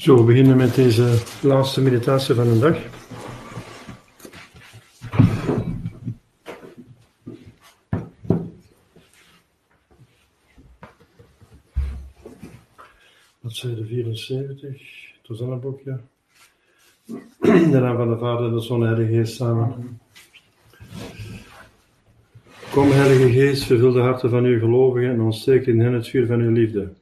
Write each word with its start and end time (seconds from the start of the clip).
Zo, 0.00 0.16
we 0.16 0.22
beginnen 0.22 0.56
met 0.56 0.74
deze 0.74 1.22
laatste 1.42 1.80
meditatie 1.80 2.34
van 2.34 2.52
de 2.52 2.58
dag. 2.58 2.78
Bladzijde 13.40 13.84
74, 13.84 14.68
het 15.18 15.28
was 15.28 15.40
een 15.40 15.60
boekje. 15.60 16.00
De 17.40 17.78
naam 17.80 17.96
van 17.96 18.10
de 18.10 18.18
Vader 18.18 18.46
en 18.46 18.54
de 18.54 18.60
Zoon 18.60 18.80
de 18.80 18.86
Heilige 18.86 19.12
Geest 19.12 19.34
samen. 19.34 20.00
Kom, 22.70 22.90
Heilige 22.90 23.30
Geest, 23.30 23.64
vervul 23.64 23.92
de 23.92 24.00
harten 24.00 24.30
van 24.30 24.44
uw 24.44 24.58
gelovigen 24.58 25.10
en 25.10 25.20
ontsteek 25.20 25.66
in 25.66 25.80
hen 25.80 25.92
het 25.92 26.08
vuur 26.08 26.26
van 26.26 26.40
uw 26.40 26.52
liefde. 26.52 26.92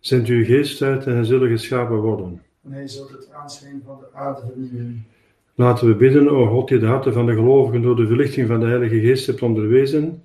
Zend 0.00 0.26
uw 0.26 0.44
geest 0.44 0.82
uit 0.82 1.06
en 1.06 1.24
zullen 1.24 1.48
geschapen 1.48 1.96
worden. 1.96 2.42
En 2.64 2.72
hij 2.72 2.88
zult 2.88 3.10
het 3.10 3.30
aanschijn 3.32 3.82
van 3.84 3.98
de 4.00 4.16
aarde 4.18 4.40
vernieuwen. 4.46 5.06
Laten 5.54 5.86
we 5.86 5.94
bidden, 5.94 6.28
o 6.28 6.46
God, 6.46 6.68
die 6.68 6.78
de 6.78 6.86
harten 6.86 7.12
van 7.12 7.26
de 7.26 7.34
gelovigen 7.34 7.82
door 7.82 7.96
de 7.96 8.06
verlichting 8.06 8.48
van 8.48 8.60
de 8.60 8.66
Heilige 8.66 9.00
Geest 9.00 9.26
hebt 9.26 9.42
onderwezen. 9.42 10.22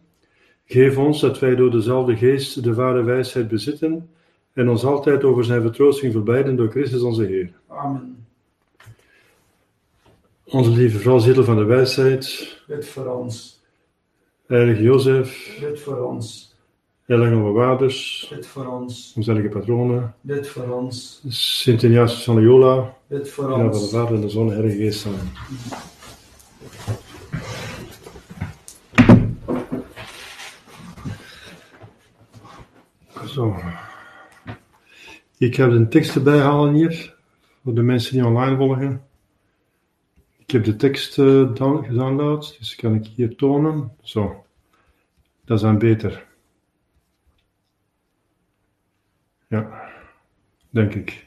Geef 0.65 0.97
ons 0.97 1.21
dat 1.21 1.39
wij 1.39 1.55
door 1.55 1.71
dezelfde 1.71 2.15
Geest 2.15 2.63
de 2.63 2.73
ware 2.73 3.03
wijsheid 3.03 3.47
bezitten 3.47 4.09
en 4.53 4.69
ons 4.69 4.83
altijd 4.85 5.23
over 5.23 5.45
zijn 5.45 5.61
vertroosting 5.61 6.11
verblijden 6.11 6.55
door 6.55 6.69
Christus 6.69 7.01
onze 7.01 7.23
Heer. 7.23 7.51
Amen. 7.67 8.25
Onze 10.43 10.71
lieve 10.71 10.97
vrouw, 10.97 11.17
zetel 11.19 11.43
van 11.43 11.55
de 11.55 11.63
wijsheid, 11.63 12.57
Bid 12.67 12.85
voor 12.85 13.05
ons. 13.05 13.61
heilige 14.47 14.81
Jozef, 14.83 15.57
Bid 15.59 15.79
voor 15.79 16.01
ons. 16.01 16.52
Heilige 17.05 17.35
bewaarders, 17.35 18.27
Bid 18.35 18.47
voor 18.47 18.65
ons. 18.67 19.13
onze 19.15 19.31
heilige 19.31 19.53
patronen, 19.57 20.15
Bid 20.21 20.47
voor 20.47 20.69
ons. 20.69 21.21
Sint 21.27 21.83
Ignatius 21.83 22.23
van 22.23 22.35
Loyola, 22.35 22.93
Bid 23.07 23.29
voor 23.29 23.43
de 23.43 23.49
naam 23.49 23.59
van 23.59 23.71
de 23.71 23.77
ons. 23.77 23.89
Vader 23.91 24.15
en 24.15 24.21
de 24.21 24.29
Zoon 24.29 24.51
en 24.53 24.61
de 24.61 24.71
Geest. 24.71 25.07
Zo. 33.27 33.55
Ik 35.37 35.55
heb 35.55 35.69
de 35.71 35.87
tekst 35.87 36.15
erbij 36.15 36.39
halen 36.39 36.73
hier, 36.73 37.15
voor 37.63 37.73
de 37.73 37.81
mensen 37.81 38.13
die 38.13 38.25
online 38.25 38.57
volgen. 38.57 39.01
Ik 40.37 40.51
heb 40.51 40.63
de 40.63 40.75
tekst 40.75 41.19
eh, 41.19 41.25
down- 41.53 41.83
gedownload, 41.85 42.55
dus 42.59 42.75
kan 42.75 42.93
ik 42.95 43.05
hier 43.15 43.35
tonen. 43.35 43.91
Zo. 44.01 44.43
Dat 45.45 45.57
is 45.57 45.63
dan 45.63 45.77
beter. 45.77 46.25
Ja, 49.53 49.91
denk 50.69 50.93
ik. 50.93 51.25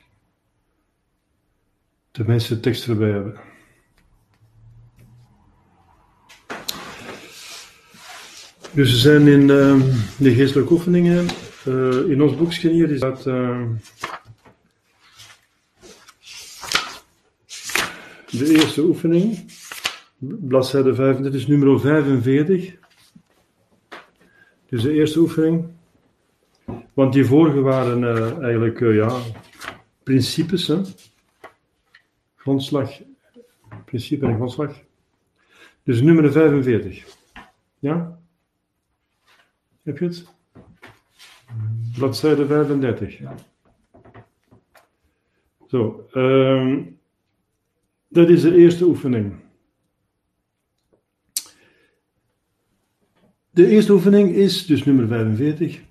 De 2.11 2.25
de 2.25 2.61
tekst 2.61 2.89
erbij 2.89 3.11
hebben. 3.11 3.37
Dus 8.73 8.91
we 8.91 8.97
zijn 8.97 9.29
in 9.29 9.51
ehm, 9.51 9.81
de 10.19 10.35
geestelijke 10.35 10.73
oefeningen. 10.73 11.27
Eh, 11.65 12.09
in 12.09 12.23
ons 12.23 12.37
boekje 12.37 12.71
hier 12.71 12.91
is 12.91 13.01
dat. 13.01 13.27
ehm, 13.27 13.75
de 18.31 18.55
eerste 18.55 18.83
oefening, 18.83 19.53
bladzijde 20.19 20.95
35, 20.95 21.49
nummer 21.49 21.81
45. 21.81 22.75
Dus 24.69 24.83
de 24.83 24.93
eerste 24.93 25.19
oefening. 25.19 25.75
Want 26.97 27.13
die 27.13 27.25
vorige 27.25 27.61
waren 27.61 28.05
eh, 28.05 28.39
eigenlijk 28.43 28.81
eh, 28.81 28.95
ja, 28.95 29.21
principes, 30.03 30.67
hè? 30.67 30.81
grondslag, 32.37 33.01
principe 33.85 34.27
en 34.27 34.35
grondslag. 34.35 34.83
Dus 35.83 36.01
nummer 36.01 36.33
45. 36.33 37.07
Ja? 37.79 38.19
Heb 39.83 39.99
je 39.99 40.05
het? 40.05 40.27
Bladzijde 41.99 42.47
35. 42.47 43.19
Ja. 43.19 43.35
Zo, 45.67 46.09
ehm, 46.13 46.83
dat 48.09 48.29
is 48.29 48.43
de 48.43 48.57
eerste 48.57 48.85
oefening. 48.85 49.35
De 53.51 53.67
eerste 53.67 53.93
oefening 53.93 54.35
is, 54.35 54.67
dus 54.67 54.85
nummer 54.85 55.07
45, 55.07 55.86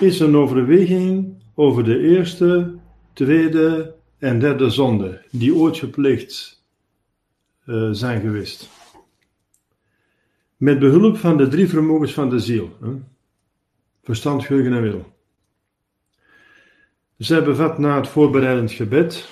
is 0.00 0.20
een 0.20 0.36
overweging 0.36 1.42
over 1.54 1.84
de 1.84 1.98
eerste, 1.98 2.78
tweede 3.12 3.94
en 4.18 4.38
derde 4.38 4.70
zonde 4.70 5.24
die 5.30 5.54
ooit 5.54 5.76
gepleegd 5.76 6.64
eh, 7.64 7.88
zijn 7.90 8.20
geweest. 8.20 8.68
Met 10.56 10.78
behulp 10.78 11.16
van 11.16 11.36
de 11.36 11.48
drie 11.48 11.68
vermogens 11.68 12.12
van 12.12 12.30
de 12.30 12.38
ziel: 12.38 12.76
hè? 12.80 12.90
verstand, 14.02 14.44
geheugen 14.44 14.72
en 14.72 14.82
wil. 14.82 15.12
Zij 17.16 17.44
bevat 17.44 17.78
na 17.78 17.96
het 17.96 18.08
voorbereidend 18.08 18.72
gebed, 18.72 19.28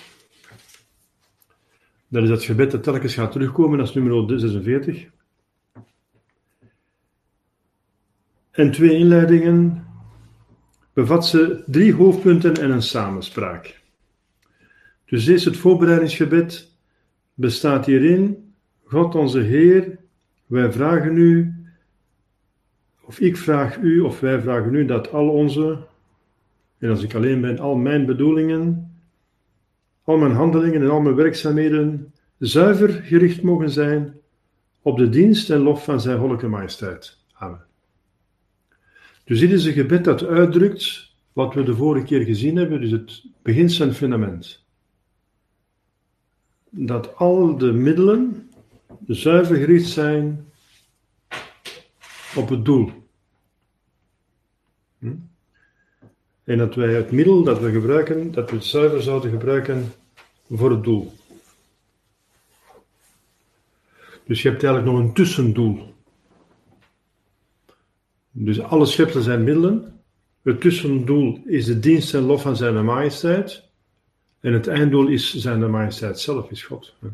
dat 2.08 2.22
is 2.22 2.30
het 2.30 2.44
gebed 2.44 2.70
dat 2.70 2.82
telkens 2.82 3.14
gaat 3.14 3.32
terugkomen, 3.32 3.78
dat 3.78 3.88
is 3.88 3.94
nummer 3.94 4.40
46. 4.40 5.06
En 8.50 8.70
twee 8.70 8.98
inleidingen 8.98 9.88
bevat 10.98 11.26
ze 11.26 11.62
drie 11.66 11.94
hoofdpunten 11.94 12.54
en 12.54 12.70
een 12.70 12.82
samenspraak. 12.82 13.81
Dus 15.04 15.26
eerst 15.26 15.44
het 15.44 15.56
voorbereidingsgebed 15.56 16.72
bestaat 17.34 17.86
hierin, 17.86 18.53
God 18.84 19.14
onze 19.14 19.41
Heer, 19.41 19.98
wij 20.47 20.72
vragen 20.72 21.16
u, 21.16 21.54
of 23.00 23.20
ik 23.20 23.36
vraag 23.36 23.76
u, 23.76 24.00
of 24.00 24.20
wij 24.20 24.41
vragen 24.41 24.75
u 24.75 24.84
dat 24.84 25.12
al 25.12 25.28
onze, 25.28 25.86
en 26.78 26.91
als 26.91 27.03
ik 27.03 27.15
alleen 27.15 27.41
ben, 27.41 27.59
al 27.59 27.76
mijn 27.76 28.06
bedoelingen, 28.06 28.97
al 30.03 30.16
mijn 30.16 30.32
handelingen 30.32 30.82
en 30.82 30.91
al 30.91 31.00
mijn 31.00 31.15
werkzaamheden 31.15 32.15
zuiver 32.38 32.88
gericht 32.88 33.42
mogen 33.42 33.70
zijn 33.70 34.15
op 34.82 34.98
de 34.98 35.09
dienst 35.09 35.50
en 35.50 35.60
lof 35.60 35.84
van 35.84 36.00
zijn 36.00 36.19
goddelijke 36.19 36.48
majesteit. 36.48 37.19
Amen. 37.32 37.67
Dus 39.28 39.41
dit 39.41 39.50
is 39.50 39.65
een 39.65 39.72
gebed 39.72 40.05
dat 40.05 40.25
uitdrukt 40.25 41.12
wat 41.33 41.55
we 41.55 41.62
de 41.62 41.77
vorige 41.77 42.06
keer 42.06 42.25
gezien 42.25 42.56
hebben, 42.56 42.81
dus 42.81 42.91
het 42.91 43.25
beginsel 43.43 43.87
en 43.87 43.94
fundament. 43.94 44.65
Dat 46.71 47.16
al 47.16 47.59
de 47.59 47.72
middelen 47.72 48.50
zuiver 49.06 49.56
gericht 49.56 49.89
zijn 49.89 50.47
op 52.34 52.49
het 52.49 52.65
doel. 52.65 52.91
Hm? 54.99 55.15
En 56.45 56.59
dat 56.59 56.74
wij 56.74 56.95
het 56.95 57.10
middel 57.10 57.42
dat 57.42 57.60
we 57.60 57.71
gebruiken, 57.71 58.33
dat 58.33 58.51
we 58.51 58.57
het 58.57 58.65
zuiver 58.65 59.03
zouden 59.03 59.31
gebruiken 59.31 59.92
voor 60.51 60.71
het 60.71 60.84
doel. 60.84 61.13
Dus 64.24 64.42
je 64.42 64.48
hebt 64.48 64.63
eigenlijk 64.63 64.95
nog 64.95 65.07
een 65.07 65.15
tussendoel. 65.15 65.97
Dus 68.40 68.60
alle 68.60 68.86
schepselen 68.86 69.24
zijn 69.24 69.44
middelen. 69.44 70.00
Het 70.42 70.60
tussendoel 70.60 71.42
is 71.46 71.64
de 71.64 71.78
dienst 71.78 72.14
en 72.14 72.22
lof 72.22 72.42
van 72.42 72.56
zijn 72.56 72.84
majesteit. 72.84 73.62
En 74.40 74.52
het 74.52 74.66
einddoel 74.66 75.08
is 75.08 75.34
zijn 75.34 75.70
majesteit 75.70 76.20
zelf, 76.20 76.50
is 76.50 76.62
God. 76.62 76.94
hè. 77.00 77.08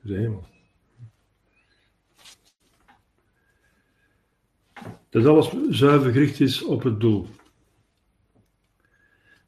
De 0.00 0.14
hemel. 0.14 0.44
Dat 5.10 5.26
alles 5.26 5.54
zuiver 5.70 6.12
gericht 6.12 6.40
is 6.40 6.62
op 6.62 6.82
het 6.82 7.00
doel. 7.00 7.26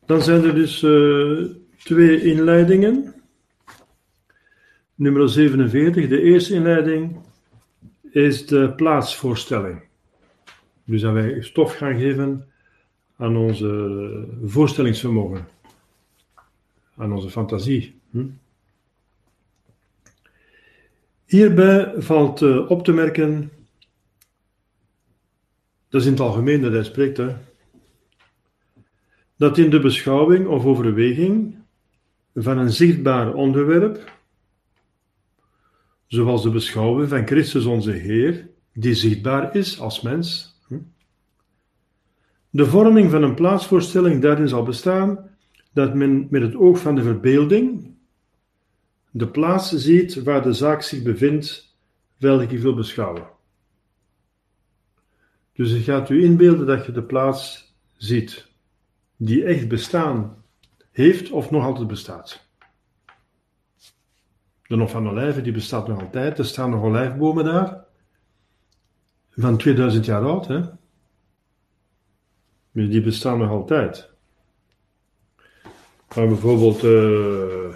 Dan 0.07 0.23
zijn 0.23 0.45
er 0.45 0.55
dus 0.55 0.83
eh, 0.83 1.45
twee 1.79 2.23
inleidingen. 2.23 3.15
Nummer 4.95 5.29
47. 5.29 6.09
De 6.09 6.21
eerste 6.21 6.55
inleiding 6.55 7.17
is 8.11 8.47
de 8.47 8.73
plaatsvoorstelling. 8.77 9.86
Dus 10.87 11.01
dat 11.01 11.13
wij 11.13 11.43
stof 11.43 11.77
gaan 11.77 11.99
geven 11.99 12.49
aan 13.17 13.37
onze 13.37 14.27
voorstellingsvermogen, 14.45 15.49
aan 16.97 17.13
onze 17.13 17.31
fantasie. 17.31 18.01
Hm? 18.11 18.27
Hierbij 21.25 21.95
valt 21.97 22.43
eh, 22.43 22.71
op 22.71 22.85
te 22.85 22.93
merken, 22.93 23.51
dat 25.89 26.01
is 26.01 26.07
in 26.07 26.13
het 26.13 26.23
algemeen 26.23 26.61
dat 26.61 26.73
hij 26.73 26.85
spreekt, 26.85 27.17
hè, 27.17 27.37
dat 29.37 29.59
in 29.59 29.71
de 29.71 29.81
beschouwing 29.81 30.47
of 30.47 30.65
overweging 30.65 31.57
van 32.35 32.59
een 32.59 32.73
zichtbaar 32.73 33.35
onderwerp, 33.35 34.13
zoals 36.07 36.43
de 36.43 36.51
beschouwing 36.51 37.09
van 37.09 37.27
Christus 37.27 37.65
onze 37.65 37.91
Heer, 37.91 38.49
die 38.73 38.95
zichtbaar 38.95 39.57
is 39.57 39.81
als 39.81 40.01
mens, 40.01 40.56
de 42.57 42.67
vorming 42.67 43.11
van 43.11 43.23
een 43.23 43.35
plaatsvoorstelling 43.35 44.23
daarin 44.23 44.49
zal 44.49 44.63
bestaan 44.63 45.31
dat 45.73 45.95
men 45.95 46.27
met 46.31 46.43
het 46.43 46.57
oog 46.57 46.79
van 46.79 46.95
de 46.95 47.03
verbeelding 47.03 47.95
de 49.11 49.29
plaats 49.29 49.73
ziet 49.73 50.23
waar 50.23 50.43
de 50.43 50.53
zaak 50.53 50.83
zich 50.83 51.03
bevindt, 51.03 51.77
welke 52.17 52.53
je 52.53 52.59
wil 52.59 52.75
beschouwen. 52.75 53.27
Dus 55.53 55.71
je 55.71 55.81
gaat 55.81 56.11
u 56.11 56.25
inbeelden 56.25 56.67
dat 56.67 56.87
je 56.87 56.93
de 56.93 57.03
plaats 57.03 57.75
ziet, 57.97 58.49
die 59.17 59.45
echt 59.45 59.69
bestaan 59.69 60.45
heeft 60.91 61.31
of 61.31 61.51
nog 61.51 61.65
altijd 61.65 61.89
bestaat. 61.89 62.47
De 64.67 64.77
Hof 64.77 64.91
van 64.91 65.09
Olijven 65.09 65.43
die 65.43 65.53
bestaat 65.53 65.89
nog 65.89 66.01
altijd, 66.01 66.39
er 66.39 66.45
staan 66.45 66.71
nog 66.71 66.83
olijfbomen 66.83 67.45
daar, 67.45 67.85
van 69.31 69.57
2000 69.57 70.05
jaar 70.05 70.23
oud, 70.23 70.47
hè? 70.47 70.61
Die 72.85 73.01
bestaan 73.01 73.39
nog 73.39 73.51
altijd. 73.51 74.11
Maar 76.15 76.27
bijvoorbeeld, 76.27 76.85
uh, 76.85 77.75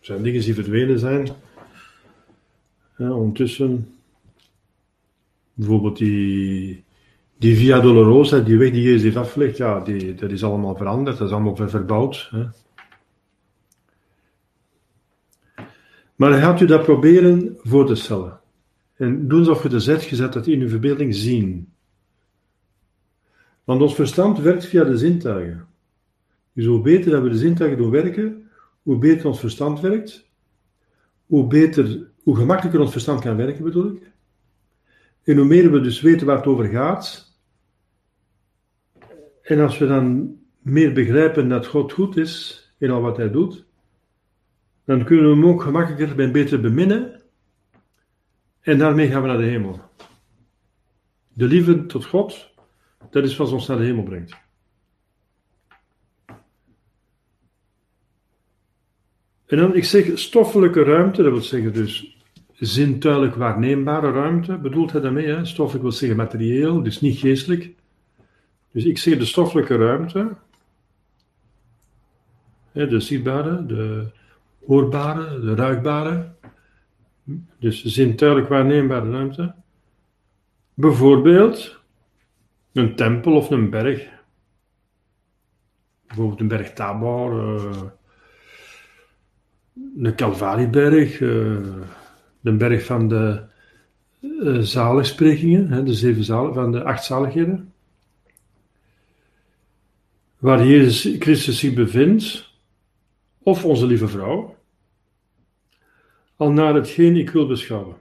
zijn 0.00 0.22
dingen 0.22 0.40
die 0.42 0.54
verdwenen 0.54 0.98
zijn. 0.98 1.28
Ja, 2.96 3.12
ondertussen, 3.12 3.94
bijvoorbeeld 5.54 5.96
die, 5.96 6.84
Via 7.38 7.80
Dolorosa, 7.80 8.38
die 8.38 8.58
weg 8.58 8.70
die 8.70 8.82
Jezus 8.82 9.02
heeft 9.02 9.16
afgelegd, 9.16 9.56
ja, 9.56 9.80
die, 9.80 10.14
dat 10.14 10.30
is 10.30 10.44
allemaal 10.44 10.76
veranderd, 10.76 11.18
dat 11.18 11.26
is 11.26 11.34
allemaal 11.34 11.56
verbouwd. 11.56 12.28
Hè. 12.30 12.44
Maar 16.14 16.32
gaat 16.32 16.60
u 16.60 16.66
dat 16.66 16.82
proberen 16.82 17.58
voor 17.62 17.86
te 17.86 17.94
stellen. 17.94 18.40
En 18.96 19.28
doen 19.28 19.38
alsof 19.38 19.62
je 19.62 19.68
de 19.68 19.80
zet 19.80 20.02
gezet 20.02 20.32
dat 20.32 20.46
in 20.46 20.60
uw 20.60 20.68
verbeelding 20.68 21.14
zien. 21.14 21.74
Want 23.66 23.82
ons 23.82 23.94
verstand 23.94 24.38
werkt 24.38 24.66
via 24.66 24.84
de 24.84 24.96
zintuigen. 24.96 25.66
Dus 26.52 26.66
hoe 26.66 26.80
beter 26.80 27.10
dat 27.10 27.22
we 27.22 27.28
de 27.28 27.38
zintuigen 27.38 27.78
doen 27.78 27.90
werken, 27.90 28.50
hoe 28.82 28.98
beter 28.98 29.26
ons 29.26 29.40
verstand 29.40 29.80
werkt, 29.80 30.30
hoe, 31.26 31.46
beter, 31.46 32.10
hoe 32.22 32.36
gemakkelijker 32.36 32.80
ons 32.80 32.90
verstand 32.90 33.20
kan 33.20 33.36
werken, 33.36 33.64
bedoel 33.64 33.90
ik. 33.90 34.12
En 35.22 35.36
hoe 35.36 35.46
meer 35.46 35.72
we 35.72 35.80
dus 35.80 36.00
weten 36.00 36.26
waar 36.26 36.36
het 36.36 36.46
over 36.46 36.64
gaat, 36.64 37.34
en 39.42 39.60
als 39.60 39.78
we 39.78 39.86
dan 39.86 40.36
meer 40.58 40.92
begrijpen 40.92 41.48
dat 41.48 41.66
God 41.66 41.92
goed 41.92 42.16
is 42.16 42.64
in 42.78 42.90
al 42.90 43.00
wat 43.00 43.16
Hij 43.16 43.30
doet, 43.30 43.64
dan 44.84 45.04
kunnen 45.04 45.24
we 45.24 45.34
hem 45.34 45.46
ook 45.46 45.62
gemakkelijker 45.62 46.20
en 46.20 46.32
beter 46.32 46.60
beminnen, 46.60 47.22
en 48.60 48.78
daarmee 48.78 49.08
gaan 49.08 49.22
we 49.22 49.28
naar 49.28 49.38
de 49.38 49.44
hemel. 49.44 49.80
De 51.32 51.46
liefde 51.46 51.86
tot 51.86 52.04
God, 52.04 52.54
dat 53.10 53.24
is 53.24 53.36
wat 53.36 53.52
ons 53.52 53.66
naar 53.66 53.78
de 53.78 53.84
hemel 53.84 54.02
brengt. 54.02 54.36
En 59.46 59.56
dan, 59.56 59.74
ik 59.74 59.84
zeg 59.84 60.18
stoffelijke 60.18 60.82
ruimte, 60.82 61.22
dat 61.22 61.32
wil 61.32 61.42
zeggen 61.42 61.72
dus 61.72 62.16
zintuigelijk 62.52 63.34
waarneembare 63.34 64.10
ruimte, 64.10 64.58
bedoelt 64.58 64.92
hij 64.92 65.00
daarmee? 65.00 65.26
Hè? 65.26 65.44
Stoffelijk 65.44 65.84
wil 65.84 65.92
zeggen 65.92 66.18
materieel, 66.18 66.82
dus 66.82 67.00
niet 67.00 67.18
geestelijk. 67.18 67.74
Dus 68.72 68.84
ik 68.84 68.98
zeg 68.98 69.18
de 69.18 69.24
stoffelijke 69.24 69.76
ruimte, 69.76 70.36
de 72.72 73.00
zichtbare, 73.00 73.66
de 73.66 74.10
hoorbare, 74.66 75.40
de 75.40 75.54
ruikbare, 75.54 76.34
dus 77.58 77.84
zintuigelijk 77.84 78.48
waarneembare 78.48 79.10
ruimte. 79.10 79.54
Bijvoorbeeld 80.74 81.75
een 82.76 82.94
tempel 82.94 83.36
of 83.36 83.50
een 83.50 83.70
berg. 83.70 84.08
Bijvoorbeeld 86.06 86.40
een 86.40 86.48
berg 86.48 86.72
Tabor, 86.72 87.58
uh, 87.58 87.82
de 89.72 90.14
Calvarieberg, 90.14 91.20
uh, 91.20 91.58
de 92.40 92.52
berg 92.52 92.84
van 92.84 93.08
de 93.08 93.42
uh, 94.20 94.58
zaligsprekingen, 94.58 95.70
hè, 95.70 95.82
de 95.82 95.94
zeven 95.94 96.24
zalig, 96.24 96.54
van 96.54 96.72
de 96.72 96.84
acht 96.84 97.04
zaligheden. 97.04 97.72
Waar 100.38 100.66
Jezus 100.66 101.16
Christus 101.18 101.58
zich 101.58 101.74
bevindt, 101.74 102.52
of 103.42 103.64
onze 103.64 103.86
lieve 103.86 104.08
vrouw, 104.08 104.56
al 106.36 106.50
naar 106.50 106.74
hetgeen 106.74 107.16
ik 107.16 107.30
wil 107.30 107.46
beschouwen. 107.46 107.96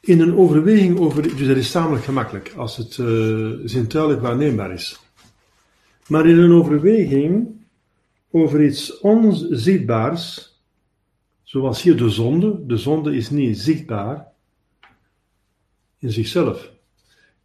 In 0.00 0.20
een 0.20 0.36
overweging 0.36 0.98
over, 0.98 1.22
dus 1.22 1.46
dat 1.46 1.56
is 1.56 1.70
tamelijk 1.70 2.04
gemakkelijk 2.04 2.52
als 2.56 2.76
het 2.76 2.96
uh, 2.96 3.50
zintuigelijk 3.64 4.22
waarneembaar 4.22 4.72
is. 4.72 5.00
Maar 6.06 6.26
in 6.26 6.38
een 6.38 6.52
overweging 6.52 7.48
over 8.30 8.64
iets 8.64 8.98
onzichtbaars, 8.98 10.54
zoals 11.42 11.82
hier 11.82 11.96
de 11.96 12.10
zonde. 12.10 12.66
De 12.66 12.76
zonde 12.76 13.16
is 13.16 13.30
niet 13.30 13.58
zichtbaar 13.58 14.26
in 15.98 16.10
zichzelf. 16.10 16.72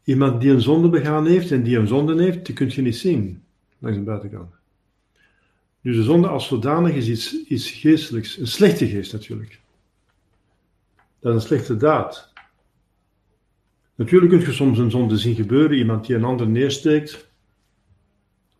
Iemand 0.03 0.41
die 0.41 0.51
een 0.51 0.61
zonde 0.61 0.89
begaan 0.89 1.25
heeft 1.25 1.51
en 1.51 1.63
die 1.63 1.77
een 1.77 1.87
zonde 1.87 2.23
heeft, 2.23 2.45
die 2.45 2.55
kun 2.55 2.71
je 2.73 2.81
niet 2.81 2.95
zien 2.95 3.43
langs 3.79 3.97
de 3.97 4.03
buitenkant. 4.03 4.53
Dus 5.81 5.95
de 5.95 6.03
zonde 6.03 6.27
als 6.27 6.47
zodanig 6.47 6.95
is 6.95 7.07
iets, 7.07 7.43
iets 7.47 7.71
geestelijks, 7.71 8.37
een 8.37 8.47
slechte 8.47 8.87
geest 8.87 9.13
natuurlijk. 9.13 9.59
Dat 11.19 11.35
is 11.35 11.41
een 11.41 11.47
slechte 11.47 11.77
daad. 11.77 12.33
Natuurlijk 13.95 14.31
kunt 14.31 14.45
je 14.45 14.51
soms 14.51 14.77
een 14.77 14.91
zonde 14.91 15.17
zien 15.17 15.35
gebeuren, 15.35 15.77
iemand 15.77 16.05
die 16.05 16.15
een 16.15 16.23
ander 16.23 16.47
neersteekt, 16.47 17.29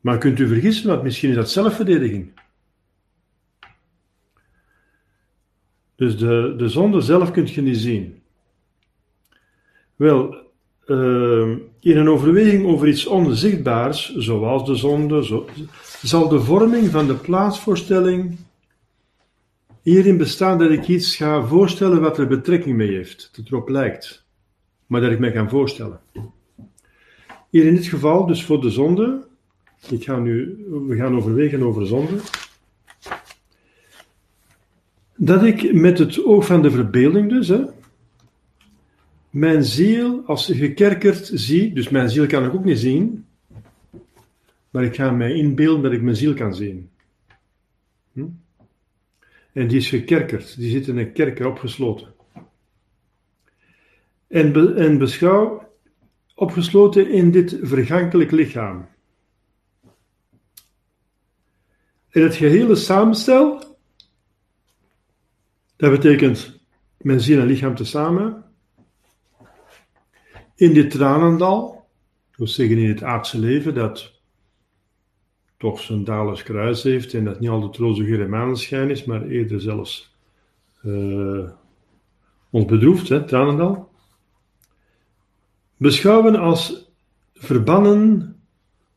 maar 0.01 0.17
kunt 0.17 0.39
u 0.39 0.47
vergissen, 0.47 0.87
want 0.87 1.03
misschien 1.03 1.29
is 1.29 1.35
dat 1.35 1.49
zelfverdediging. 1.49 2.39
Dus 5.95 6.17
de, 6.17 6.53
de 6.57 6.69
zonde 6.69 7.01
zelf 7.01 7.31
kunt 7.31 7.51
je 7.51 7.61
niet 7.61 7.77
zien. 7.77 8.21
Wel, 9.95 10.35
uh, 10.87 11.57
in 11.79 11.97
een 11.97 12.09
overweging 12.09 12.65
over 12.65 12.87
iets 12.87 13.05
onzichtbaars, 13.05 14.15
zoals 14.15 14.65
de 14.65 14.75
zonde, 14.75 15.25
zo, 15.25 15.49
zal 16.01 16.27
de 16.27 16.39
vorming 16.39 16.89
van 16.89 17.07
de 17.07 17.15
plaatsvoorstelling 17.15 18.37
hierin 19.81 20.17
bestaan 20.17 20.57
dat 20.57 20.71
ik 20.71 20.87
iets 20.87 21.15
ga 21.15 21.45
voorstellen 21.45 22.01
wat 22.01 22.17
er 22.17 22.27
betrekking 22.27 22.75
mee 22.75 22.91
heeft, 22.91 23.29
dat 23.35 23.47
erop 23.47 23.69
lijkt, 23.69 24.24
maar 24.85 25.01
dat 25.01 25.11
ik 25.11 25.19
mij 25.19 25.31
kan 25.31 25.49
voorstellen. 25.49 25.99
Hier 27.49 27.65
in 27.65 27.75
dit 27.75 27.85
geval, 27.85 28.25
dus 28.25 28.45
voor 28.45 28.61
de 28.61 28.69
zonde, 28.69 29.27
ik 29.89 30.03
ga 30.03 30.19
nu, 30.19 30.65
we 30.87 30.95
gaan 30.95 31.15
overwegen 31.15 31.63
over 31.63 31.87
zonde. 31.87 32.17
Dat 35.15 35.43
ik 35.43 35.73
met 35.73 35.97
het 35.97 36.23
oog 36.23 36.45
van 36.45 36.61
de 36.61 36.71
verbeelding 36.71 37.29
dus, 37.29 37.47
hè, 37.47 37.63
mijn 39.35 39.63
ziel 39.63 40.23
als 40.25 40.45
gekerkerd 40.45 41.31
zie, 41.33 41.73
dus 41.73 41.89
mijn 41.89 42.09
ziel 42.09 42.27
kan 42.27 42.45
ik 42.45 42.53
ook 42.53 42.63
niet 42.63 42.79
zien, 42.79 43.25
maar 44.69 44.83
ik 44.83 44.95
ga 44.95 45.11
mij 45.11 45.33
inbeelden 45.33 45.83
dat 45.83 45.91
ik 45.91 46.01
mijn 46.01 46.15
ziel 46.15 46.33
kan 46.33 46.55
zien. 46.55 46.89
Hm? 48.13 48.25
En 49.53 49.67
die 49.67 49.77
is 49.77 49.89
gekerkerd, 49.89 50.57
die 50.57 50.71
zit 50.71 50.87
in 50.87 50.97
een 50.97 51.11
kerker 51.11 51.47
opgesloten. 51.47 52.14
En, 54.27 54.75
en 54.77 54.97
beschouw 54.97 55.69
opgesloten 56.35 57.09
in 57.09 57.31
dit 57.31 57.57
vergankelijk 57.61 58.31
lichaam. 58.31 58.87
In 62.09 62.23
het 62.23 62.35
gehele 62.35 62.75
samenstel, 62.75 63.77
dat 65.75 65.91
betekent 65.91 66.59
mijn 66.97 67.19
ziel 67.21 67.39
en 67.39 67.45
lichaam 67.45 67.75
tezamen, 67.75 68.43
in 70.55 70.73
dit 70.73 70.91
tranendal, 70.91 71.85
we 72.35 72.47
zeggen 72.47 72.77
in 72.77 72.89
het 72.89 73.03
aardse 73.03 73.39
leven, 73.39 73.73
dat 73.73 74.13
toch 75.57 75.79
zijn 75.79 76.03
dalers 76.03 76.43
kruis 76.43 76.83
heeft 76.83 77.13
en 77.13 77.23
dat 77.23 77.39
niet 77.39 77.49
altijd 77.49 77.75
roze 77.75 78.05
geur 78.05 78.21
en 78.21 78.29
maneschijn 78.29 78.89
is, 78.89 79.03
maar 79.03 79.23
eerder 79.27 79.61
zelfs 79.61 80.15
uh, 80.83 81.49
ons 82.49 82.65
bedroeft, 82.65 83.09
hè, 83.09 83.25
tranendal, 83.25 83.89
beschouwen 85.77 86.35
als 86.35 86.91
verbannen 87.33 88.39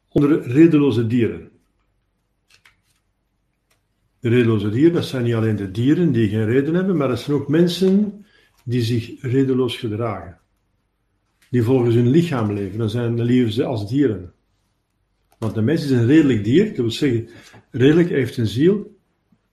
onder 0.08 0.42
redeloze 0.42 1.06
dieren. 1.06 1.50
De 4.20 4.28
redeloze 4.28 4.70
dieren, 4.70 4.92
dat 4.92 5.04
zijn 5.04 5.24
niet 5.24 5.34
alleen 5.34 5.56
de 5.56 5.70
dieren 5.70 6.12
die 6.12 6.28
geen 6.28 6.44
reden 6.44 6.74
hebben, 6.74 6.96
maar 6.96 7.08
dat 7.08 7.20
zijn 7.20 7.36
ook 7.36 7.48
mensen 7.48 8.24
die 8.64 8.82
zich 8.82 9.22
redeloos 9.22 9.76
gedragen. 9.76 10.38
Die 11.50 11.62
volgens 11.62 11.94
hun 11.94 12.08
lichaam 12.08 12.52
leven, 12.52 12.78
dan 12.78 12.90
zijn 12.90 13.22
leven 13.22 13.52
ze 13.52 13.64
als 13.64 13.88
dieren. 13.88 14.32
Want 15.38 15.54
de 15.54 15.62
mens 15.62 15.84
is 15.84 15.90
een 15.90 16.06
redelijk 16.06 16.44
dier, 16.44 16.66
dat 16.66 16.76
wil 16.76 16.90
zeggen, 16.90 17.28
redelijk 17.70 18.08
heeft 18.08 18.36
een 18.36 18.46
ziel, 18.46 18.96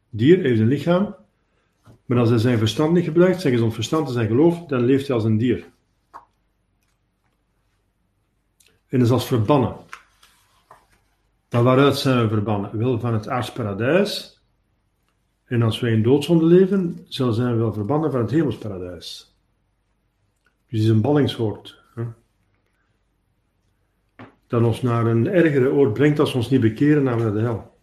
dier 0.10 0.40
heeft 0.40 0.60
een 0.60 0.68
lichaam, 0.68 1.16
maar 2.06 2.18
als 2.18 2.30
hij 2.30 2.38
zijn 2.38 2.58
verstand 2.58 2.94
niet 2.94 3.04
gebruikt, 3.04 3.42
zijn 3.42 3.54
gezond 3.54 3.74
verstand 3.74 4.08
en 4.08 4.14
zijn 4.14 4.28
geloof, 4.28 4.66
dan 4.66 4.86
leeft 4.86 5.08
hij 5.08 5.16
als 5.16 5.26
een 5.26 5.38
dier. 5.38 5.66
En 8.88 9.02
is 9.02 9.10
als 9.10 9.28
verbannen. 9.28 9.76
Maar 11.50 11.64
waaruit 11.64 11.98
zijn 11.98 12.22
we 12.22 12.28
verbannen? 12.28 12.78
Wel 12.78 13.00
van 13.00 13.14
het 13.14 13.28
aardsparadijs. 13.28 14.42
En 15.46 15.62
als 15.62 15.80
wij 15.80 15.92
in 15.92 16.04
doodzonde 16.04 16.46
leven, 16.46 17.06
dan 17.18 17.34
zijn 17.34 17.52
we 17.52 17.58
wel 17.58 17.74
verbannen 17.74 18.12
van 18.12 18.22
het 18.22 18.32
hemelsparadijs. 18.32 19.36
Dus 20.44 20.80
het 20.80 20.80
is 20.80 20.88
een 20.88 21.02
ballingswoord. 21.02 21.82
Hè? 21.96 22.04
Dat 24.48 24.64
ons 24.64 24.82
naar 24.82 25.06
een 25.06 25.28
ergere 25.28 25.72
oord 25.72 25.94
brengt 25.94 26.20
als 26.20 26.32
we 26.32 26.38
ons 26.38 26.50
niet 26.50 26.62
bekeren, 26.62 27.04
naar 27.04 27.34
de 27.34 27.40
hel. 27.40 27.74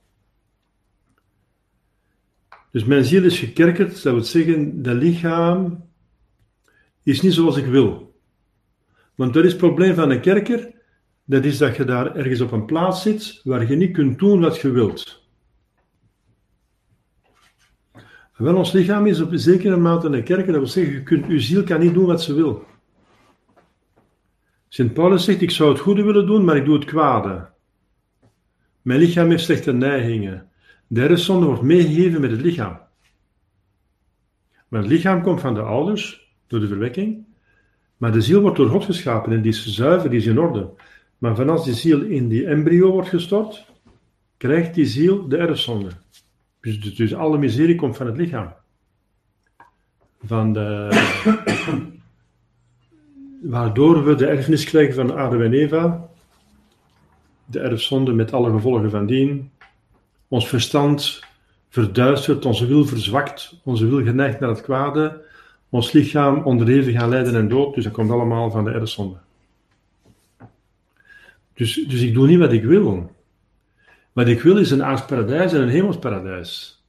Dus 2.71 2.85
mijn 2.85 3.04
ziel 3.04 3.25
is 3.25 3.38
gekerkerd, 3.38 4.02
dat 4.02 4.12
wil 4.12 4.25
zeggen, 4.25 4.82
dat 4.82 4.97
lichaam 4.97 5.85
is 7.02 7.21
niet 7.21 7.32
zoals 7.32 7.56
ik 7.56 7.66
wil. 7.66 8.21
Want 9.14 9.35
dat 9.35 9.44
is 9.44 9.50
het 9.50 9.61
probleem 9.61 9.94
van 9.94 10.11
een 10.11 10.21
kerker, 10.21 10.75
dat 11.32 11.44
is 11.44 11.58
dat 11.58 11.76
je 11.76 11.84
daar 11.84 12.16
ergens 12.16 12.40
op 12.40 12.52
een 12.52 12.64
plaats 12.64 13.02
zit 13.02 13.40
waar 13.44 13.68
je 13.68 13.76
niet 13.76 13.92
kunt 13.92 14.18
doen 14.18 14.40
wat 14.40 14.58
je 14.58 14.70
wilt. 14.70 15.20
Wel, 18.36 18.56
ons 18.56 18.72
lichaam 18.72 19.06
is 19.06 19.20
op 19.20 19.30
zekere 19.32 19.76
mate 19.76 20.06
een 20.06 20.24
kerker, 20.24 20.52
dat 20.52 20.60
wil 20.60 20.66
zeggen, 20.66 20.92
je 20.92 21.02
kunt, 21.02 21.26
je 21.26 21.40
ziel 21.40 21.62
kan 21.64 21.80
niet 21.80 21.94
doen 21.94 22.06
wat 22.06 22.22
ze 22.22 22.34
wil. 22.34 22.66
Sint 24.68 24.92
Paulus 24.92 25.24
zegt, 25.24 25.40
ik 25.40 25.50
zou 25.50 25.70
het 25.70 25.80
goede 25.80 26.02
willen 26.02 26.26
doen, 26.26 26.44
maar 26.44 26.56
ik 26.56 26.64
doe 26.64 26.74
het 26.74 26.84
kwade. 26.84 27.48
Mijn 28.82 29.00
lichaam 29.00 29.30
heeft 29.30 29.44
slechte 29.44 29.72
neigingen. 29.72 30.48
De 30.86 31.02
erfzonde 31.02 31.46
wordt 31.46 31.62
meegegeven 31.62 32.20
met 32.20 32.30
het 32.30 32.40
lichaam. 32.40 32.80
Maar 34.68 34.80
het 34.80 34.90
lichaam 34.90 35.22
komt 35.22 35.40
van 35.40 35.54
de 35.54 35.60
ouders, 35.60 36.32
door 36.46 36.60
de 36.60 36.66
verwekking. 36.66 37.24
Maar 37.96 38.12
de 38.12 38.20
ziel 38.20 38.40
wordt 38.40 38.56
door 38.56 38.68
God 38.68 38.84
geschapen 38.84 39.32
en 39.32 39.42
die 39.42 39.52
is 39.52 39.66
zuiver, 39.66 40.10
die 40.10 40.18
is 40.18 40.26
in 40.26 40.38
orde. 40.38 40.70
Maar 41.22 41.34
vanaf 41.34 41.64
die 41.64 41.74
ziel 41.74 42.00
in 42.00 42.28
die 42.28 42.46
embryo 42.46 42.90
wordt 42.90 43.08
gestort, 43.08 43.64
krijgt 44.36 44.74
die 44.74 44.86
ziel 44.86 45.28
de 45.28 45.36
erfzonde. 45.36 45.90
Dus, 46.60 46.80
dus, 46.80 46.94
dus 46.94 47.14
alle 47.14 47.38
miserie 47.38 47.74
komt 47.74 47.96
van 47.96 48.06
het 48.06 48.16
lichaam. 48.16 48.52
Van 50.24 50.52
de, 50.52 50.88
waardoor 53.56 54.04
we 54.04 54.14
de 54.14 54.26
erfenis 54.26 54.64
krijgen 54.64 54.94
van 54.94 55.16
Adam 55.16 55.42
en 55.42 55.52
Eva, 55.52 56.08
de 57.44 57.60
erfzonde 57.60 58.12
met 58.12 58.32
alle 58.32 58.50
gevolgen 58.50 58.90
van 58.90 59.06
dien, 59.06 59.50
ons 60.28 60.48
verstand 60.48 61.20
verduistert, 61.68 62.46
onze 62.46 62.66
wil 62.66 62.84
verzwakt, 62.84 63.60
onze 63.64 63.86
wil 63.86 64.04
geneigd 64.04 64.40
naar 64.40 64.50
het 64.50 64.62
kwade, 64.62 65.22
ons 65.68 65.92
lichaam 65.92 66.42
onderhevig 66.42 66.94
aan 66.94 67.08
lijden 67.08 67.34
en 67.34 67.48
dood, 67.48 67.74
dus 67.74 67.84
dat 67.84 67.92
komt 67.92 68.10
allemaal 68.10 68.50
van 68.50 68.64
de 68.64 68.70
erfzonde. 68.70 69.16
Dus, 71.54 71.85
dus 71.88 72.00
ik 72.00 72.14
doe 72.14 72.26
niet 72.26 72.38
wat 72.38 72.52
ik 72.52 72.64
wil. 72.64 73.11
Wat 74.12 74.28
ik 74.28 74.40
wil 74.40 74.56
is 74.56 74.71
een 74.71 74.85
aardsparadijs 74.85 75.52
en 75.52 75.62
een 75.62 75.68
hemelsparadijs. 75.68 76.82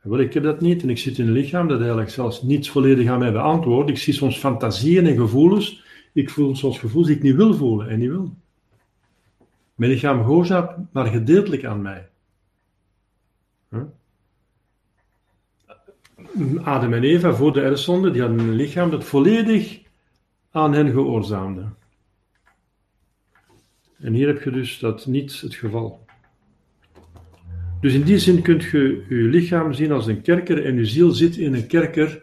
Wel, 0.00 0.18
ik 0.18 0.34
heb 0.34 0.42
dat 0.42 0.60
niet 0.60 0.82
en 0.82 0.90
ik 0.90 0.98
zit 0.98 1.18
in 1.18 1.26
een 1.26 1.32
lichaam 1.32 1.68
dat 1.68 1.78
eigenlijk 1.78 2.10
zelfs 2.10 2.42
niet 2.42 2.70
volledig 2.70 3.08
aan 3.08 3.18
mij 3.18 3.32
beantwoordt. 3.32 3.90
Ik 3.90 3.98
zie 3.98 4.14
soms 4.14 4.38
fantasieën 4.38 5.06
en 5.06 5.16
gevoelens. 5.16 5.84
Ik 6.12 6.30
voel 6.30 6.56
soms 6.56 6.78
gevoelens 6.78 7.08
die 7.08 7.16
ik 7.16 7.22
niet 7.22 7.34
wil 7.34 7.54
voelen 7.54 7.88
en 7.88 7.98
niet 7.98 8.08
wil. 8.08 8.34
Mijn 9.74 9.90
lichaam 9.90 10.18
gehoorzaamt 10.18 10.92
maar 10.92 11.06
gedeeltelijk 11.06 11.64
aan 11.64 11.82
mij. 11.82 12.08
Huh? 13.68 13.82
Adam 16.62 16.92
en 16.92 17.02
Eva 17.02 17.32
voor 17.34 17.52
de 17.52 17.60
erfzonde, 17.60 18.10
die 18.10 18.20
hadden 18.20 18.38
een 18.38 18.54
lichaam 18.54 18.90
dat 18.90 19.04
volledig 19.04 19.80
aan 20.50 20.72
hen 20.72 20.90
gehoorzaamde. 20.90 21.68
En 24.00 24.12
hier 24.12 24.26
heb 24.26 24.42
je 24.42 24.50
dus 24.50 24.78
dat 24.78 25.06
niet 25.06 25.40
het 25.40 25.54
geval. 25.54 26.06
Dus 27.80 27.94
in 27.94 28.02
die 28.02 28.18
zin 28.18 28.42
kunt 28.42 28.62
je 28.62 29.04
je 29.08 29.14
lichaam 29.14 29.72
zien 29.72 29.92
als 29.92 30.06
een 30.06 30.22
kerker 30.22 30.64
en 30.64 30.74
je 30.74 30.86
ziel 30.86 31.10
zit 31.10 31.36
in 31.36 31.54
een 31.54 31.66
kerker. 31.66 32.22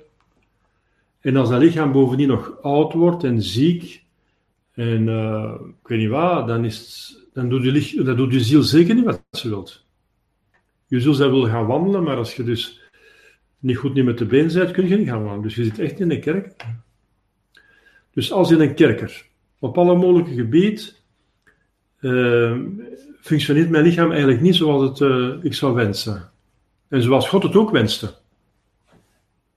En 1.20 1.36
als 1.36 1.50
dat 1.50 1.62
lichaam 1.62 1.92
bovendien 1.92 2.28
nog 2.28 2.62
oud 2.62 2.94
wordt 2.94 3.24
en 3.24 3.42
ziek, 3.42 4.04
en 4.74 5.08
uh, 5.08 5.54
ik 5.82 5.88
weet 5.88 6.00
niet 6.00 6.10
wat, 6.10 6.48
dan, 6.48 6.66
is 6.66 7.16
dan, 7.34 7.50
doet 7.50 7.64
je, 7.64 8.04
dan 8.04 8.16
doet 8.16 8.34
je 8.34 8.40
ziel 8.40 8.64
zeker 8.64 8.96
niet 8.96 9.06
wat 9.06 9.24
ze 9.32 9.50
wilt. 9.50 9.86
Je 10.88 11.00
ziel 11.00 11.14
zou 11.14 11.32
willen 11.32 11.50
gaan 11.50 11.66
wandelen, 11.66 12.04
maar 12.04 12.18
als 12.18 12.36
je 12.36 12.44
dus 12.44 12.82
niet 13.60 13.78
goed 13.78 13.94
niet 13.94 14.06
met 14.06 14.18
de 14.18 14.26
been 14.26 14.54
bent, 14.54 14.72
kun 14.72 14.88
je 14.88 14.98
niet 14.98 15.08
gaan 15.08 15.24
wandelen. 15.24 15.44
Dus 15.44 15.56
je 15.56 15.64
zit 15.64 15.80
echt 15.80 16.00
in 16.00 16.12
een 16.12 16.22
kerk. 16.22 16.66
Dus 18.14 18.32
als 18.32 18.52
in 18.52 18.60
een 18.60 18.74
kerker, 18.74 19.26
op 19.60 19.78
alle 19.78 19.96
mogelijke 19.96 20.34
gebieden, 20.34 20.86
functioneert 23.22 23.70
mijn 23.70 23.84
lichaam 23.84 24.10
eigenlijk 24.12 24.42
niet 24.42 24.56
zoals 24.56 24.90
het, 24.90 25.10
uh, 25.10 25.44
ik 25.44 25.54
zou 25.54 25.74
wensen. 25.74 26.30
En 26.88 27.02
zoals 27.02 27.30
God 27.30 27.44
het 27.44 27.56
ook 27.56 27.72
wenste. 27.72 28.14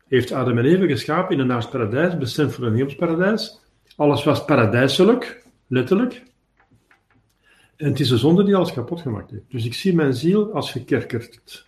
Heeft 0.09 0.33
Adam 0.33 0.59
en 0.59 0.64
Eva 0.64 0.87
geschapen 0.87 1.35
in 1.35 1.40
een 1.40 1.47
naast 1.47 1.71
paradijs, 1.71 2.19
bestemd 2.19 2.54
voor 2.54 2.66
een 2.66 2.75
hemelsparadijs. 2.75 3.61
Alles 3.97 4.25
was 4.25 4.45
paradijselijk, 4.45 5.47
letterlijk. 5.66 6.23
En 7.76 7.88
het 7.88 8.00
is 8.00 8.09
de 8.09 8.19
zonde 8.19 8.45
die 8.45 8.57
alles 8.57 8.73
kapot 8.73 9.00
gemaakt 9.00 9.30
heeft. 9.30 9.45
Dus 9.49 9.64
ik 9.64 9.75
zie 9.75 9.95
mijn 9.95 10.14
ziel 10.14 10.52
als 10.52 10.71
gekerkerd. 10.71 11.64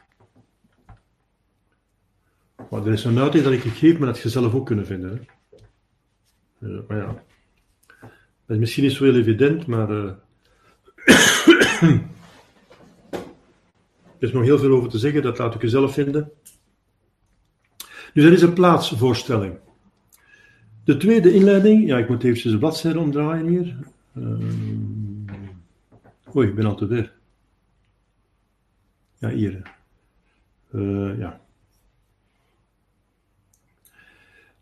Maar 2.70 2.86
er 2.86 2.92
is 2.92 3.04
een 3.04 3.18
uiting 3.18 3.44
dat 3.44 3.52
ik 3.52 3.60
geef, 3.60 3.98
maar 3.98 4.08
dat 4.08 4.18
je 4.18 4.28
zelf 4.28 4.54
ook 4.54 4.66
kunnen 4.66 4.86
vinden. 4.86 5.10
Hè? 5.10 5.18
Uh, 6.68 6.80
maar 6.88 6.96
ja, 6.96 7.22
dat 8.46 8.56
is 8.56 8.56
misschien 8.56 8.84
niet 8.84 8.92
zo 8.92 9.04
heel 9.04 9.14
evident, 9.14 9.66
maar 9.66 9.90
uh, 9.90 10.10
er 14.18 14.28
is 14.28 14.32
nog 14.32 14.42
heel 14.42 14.58
veel 14.58 14.70
over 14.70 14.88
te 14.88 14.98
zeggen, 14.98 15.22
dat 15.22 15.38
laat 15.38 15.54
ik 15.54 15.62
u 15.62 15.68
zelf 15.68 15.92
vinden. 15.92 16.30
Dus 18.12 18.24
er 18.24 18.32
is 18.32 18.42
een 18.42 18.52
plaatsvoorstelling. 18.52 19.58
De 20.84 20.96
tweede 20.96 21.34
inleiding, 21.34 21.86
ja, 21.86 21.98
ik 21.98 22.08
moet 22.08 22.24
even 22.24 22.50
de 22.50 22.58
bladzijde 22.58 22.98
omdraaien 22.98 23.46
hier. 23.46 23.76
Um, 24.16 25.24
oei, 26.36 26.48
ik 26.48 26.54
ben 26.54 26.66
al 26.66 26.74
te 26.74 26.86
ver. 26.86 27.12
Ja, 29.18 29.28
hier. 29.28 29.62
Uh, 30.70 31.18
ja. 31.18 31.40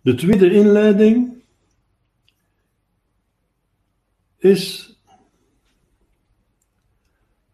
De 0.01 0.15
tweede 0.15 0.53
inleiding 0.53 1.43
is 4.39 4.90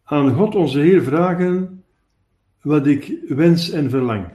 aan 0.08 0.34
God 0.34 0.54
onze 0.54 0.78
Heer 0.78 1.02
vragen 1.02 1.84
wat 2.62 2.86
ik 2.86 3.18
wens 3.28 3.70
en 3.70 3.90
verlang. 3.90 4.34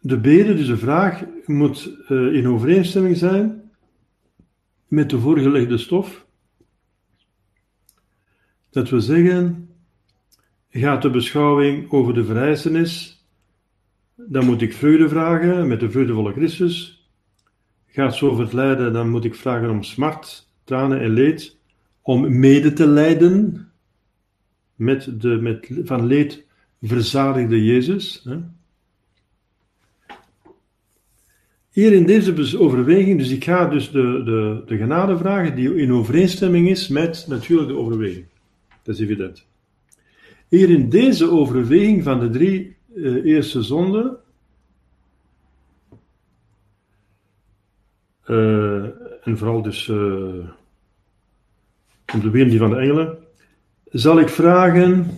De 0.00 0.18
bede, 0.18 0.54
dus 0.54 0.66
de 0.66 0.76
vraag, 0.76 1.24
moet 1.44 1.96
uh, 2.08 2.34
in 2.34 2.48
overeenstemming 2.48 3.16
zijn 3.16 3.70
met 4.88 5.10
de 5.10 5.18
voorgelegde 5.18 5.78
stof. 5.78 6.26
Dat 8.70 8.88
we 8.88 9.00
zeggen, 9.00 9.68
gaat 10.70 11.02
de 11.02 11.10
beschouwing 11.10 11.90
over 11.90 12.14
de 12.14 12.24
vereissenis, 12.24 13.24
dan 14.14 14.44
moet 14.44 14.62
ik 14.62 14.72
vreugde 14.72 15.08
vragen 15.08 15.68
met 15.68 15.80
de 15.80 15.90
vreugdevolle 15.90 16.32
Christus. 16.32 16.95
Gaat 17.96 18.16
zo 18.16 18.48
lijden, 18.50 18.92
dan 18.92 19.10
moet 19.10 19.24
ik 19.24 19.34
vragen 19.34 19.70
om 19.70 19.82
smart, 19.82 20.48
tranen 20.64 21.00
en 21.00 21.10
leed, 21.10 21.56
om 22.02 22.38
mede 22.38 22.72
te 22.72 22.86
lijden 22.86 23.66
met 24.74 25.20
de 25.20 25.28
met, 25.28 25.70
van 25.84 26.06
leed 26.06 26.44
verzadigde 26.82 27.64
Jezus. 27.64 28.22
Hè? 28.24 28.36
Hier 31.70 31.92
in 31.92 32.06
deze 32.06 32.58
overweging, 32.58 33.18
dus 33.18 33.30
ik 33.30 33.44
ga 33.44 33.66
dus 33.66 33.90
de, 33.90 34.22
de, 34.24 34.62
de 34.66 34.76
genade 34.76 35.18
vragen 35.18 35.56
die 35.56 35.74
in 35.74 35.92
overeenstemming 35.92 36.68
is 36.68 36.88
met 36.88 37.26
natuurlijk 37.28 37.68
de 37.68 37.76
overweging. 37.76 38.26
Dat 38.82 38.94
is 38.94 39.00
evident. 39.00 39.46
Hier 40.48 40.70
in 40.70 40.88
deze 40.88 41.30
overweging 41.30 42.02
van 42.02 42.20
de 42.20 42.30
drie 42.30 42.76
uh, 42.94 43.24
eerste 43.24 43.62
zonden 43.62 44.24
Uh, 48.26 48.84
en 49.26 49.38
vooral 49.38 49.62
dus 49.62 49.88
uh, 49.88 50.48
om 52.14 52.20
de 52.20 52.30
die 52.30 52.58
van 52.58 52.70
de 52.70 52.76
engelen, 52.76 53.18
zal 53.84 54.18
ik 54.18 54.28
vragen. 54.28 55.10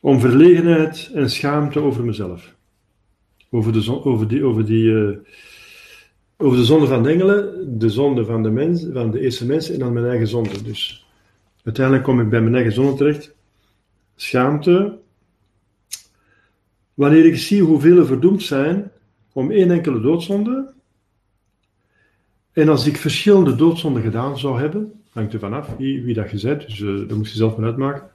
Om 0.00 0.20
verlegenheid 0.20 1.10
en 1.14 1.30
schaamte 1.30 1.80
over 1.80 2.04
mezelf. 2.04 2.54
Over, 3.50 3.72
de, 3.72 4.04
over, 4.04 4.28
die, 4.28 4.44
over, 4.44 4.66
die, 4.66 4.84
uh, 4.84 5.16
over 6.36 6.58
de 6.58 6.64
zonde 6.64 6.86
van 6.86 7.02
de 7.02 7.08
engelen, 7.08 7.78
de 7.78 7.90
zonde 7.90 8.24
van 8.24 8.42
de, 8.42 8.50
mens, 8.50 8.86
van 8.92 9.10
de 9.10 9.20
eerste 9.20 9.46
mensen 9.46 9.74
en 9.74 9.80
dan 9.80 9.92
mijn 9.92 10.06
eigen 10.06 10.28
zonde. 10.28 10.62
Dus 10.62 11.05
Uiteindelijk 11.66 12.04
kom 12.04 12.20
ik 12.20 12.28
bij 12.28 12.40
mijn 12.40 12.54
eigen 12.54 12.72
zonde 12.72 12.96
terecht. 12.96 13.34
Schaamte. 14.16 14.98
Wanneer 16.94 17.26
ik 17.26 17.36
zie 17.36 17.62
hoeveel 17.62 17.98
er 17.98 18.06
verdoemd 18.06 18.42
zijn 18.42 18.90
om 19.32 19.50
één 19.50 19.70
enkele 19.70 20.00
doodzonde. 20.00 20.72
En 22.52 22.68
als 22.68 22.86
ik 22.86 22.96
verschillende 22.96 23.54
doodzonden 23.54 24.02
gedaan 24.02 24.38
zou 24.38 24.60
hebben, 24.60 24.92
hangt 25.12 25.32
er 25.32 25.38
vanaf 25.38 25.76
wie, 25.76 26.02
wie 26.02 26.14
dat 26.14 26.30
je 26.30 26.56
dus 26.56 26.78
uh, 26.78 27.08
dat 27.08 27.16
moet 27.16 27.30
je 27.30 27.36
zelf 27.36 27.56
maar 27.56 27.66
uitmaken. 27.66 28.10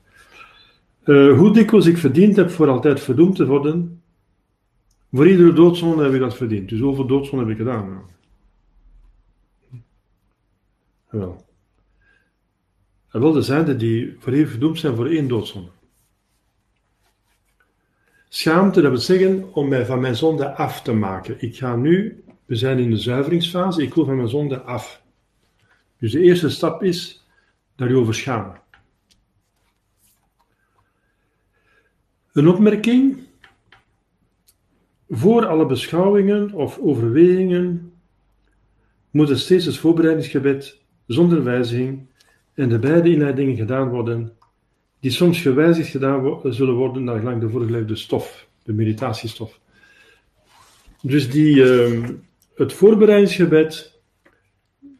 Uh, 1.06 1.38
hoe 1.38 1.54
dikwijls 1.54 1.86
ik 1.86 1.98
verdiend 1.98 2.36
heb 2.36 2.50
voor 2.50 2.70
altijd 2.70 3.00
verdoemd 3.00 3.36
te 3.36 3.46
worden, 3.46 4.02
voor 5.12 5.28
iedere 5.28 5.54
doodzonde 5.54 6.04
heb 6.04 6.14
ik 6.14 6.20
dat 6.20 6.36
verdiend. 6.36 6.70
Dus 6.70 6.80
hoeveel 6.80 7.08
doodzonden 7.08 7.48
heb 7.48 7.58
ik 7.58 7.66
gedaan? 7.66 7.90
Nou? 7.90 8.02
Wel. 11.10 11.50
Er 13.12 13.20
wel 13.20 13.32
de 13.32 13.42
zijn 13.42 13.78
die 13.78 14.16
voor 14.20 14.34
eeuwig 14.34 14.50
verdoemd 14.50 14.80
zijn 14.80 14.96
voor 14.96 15.08
één 15.08 15.28
doodzonde. 15.28 15.70
Schaamte, 18.30 18.82
dat 18.82 18.92
wil 18.92 19.00
zeggen 19.00 19.54
om 19.54 19.68
mij 19.68 19.86
van 19.86 20.00
mijn 20.00 20.16
zonde 20.16 20.56
af 20.56 20.82
te 20.82 20.94
maken. 20.94 21.36
Ik 21.40 21.58
ga 21.58 21.76
nu, 21.76 22.24
we 22.46 22.56
zijn 22.56 22.80
in 22.80 22.90
de 22.90 22.98
zuiveringsfase, 22.98 23.82
ik 23.82 23.94
wil 23.94 24.06
van 24.06 24.16
mijn 24.16 24.30
zonde 24.30 24.62
af. 24.62 25.02
Dus 25.98 26.12
de 26.12 26.20
eerste 26.20 26.50
stap 26.50 26.84
is 26.84 27.26
daarover 27.76 28.16
schamen. 28.16 28.62
Een 32.34 32.48
opmerking. 32.48 33.20
Voor 35.10 35.46
alle 35.46 35.66
beschouwingen 35.66 36.54
of 36.54 36.78
overwegingen 36.78 37.94
moet 39.10 39.30
er 39.30 39.40
steeds 39.40 39.66
het 39.66 39.78
voorbereidingsgebed 39.78 40.82
zonder 41.06 41.44
wijziging 41.44 42.08
en 42.54 42.70
de 42.70 42.80
beide 42.80 43.10
inleidingen 43.10 43.56
gedaan 43.56 43.90
worden, 43.90 44.34
die 45.00 45.12
soms 45.12 45.42
gewijzigd 45.42 45.90
gedaan 45.90 46.42
zullen 46.44 46.74
worden 46.74 47.04
naar 47.04 47.20
gelang 47.20 47.42
de 47.42 47.50
voorgelegde 47.50 47.96
stof, 47.96 48.48
de 48.64 48.74
meditatiestof. 48.74 49.60
Dus 51.02 51.30
die, 51.30 51.56
uh, 51.56 52.10
het 52.56 52.74
voorbereidingsgebed, 52.74 54.00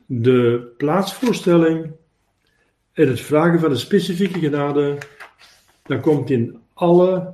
de 0.06 0.72
plaatsvoorstelling 0.78 1.92
en 2.94 3.08
het 3.08 3.20
vragen 3.20 3.60
van 3.60 3.70
de 3.70 3.76
specifieke 3.76 4.40
genade, 4.40 4.98
dat 5.84 6.02
komt 6.02 6.30
in 6.30 6.60
alle 6.74 7.34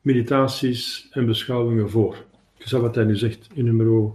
meditaties 0.00 1.08
en 1.10 1.26
beschouwingen 1.26 1.90
voor. 1.90 2.24
Dat 2.58 2.80
wat 2.80 2.94
hij 2.94 3.04
nu 3.04 3.16
zegt 3.16 3.48
in 3.54 3.64
nummer 3.64 4.12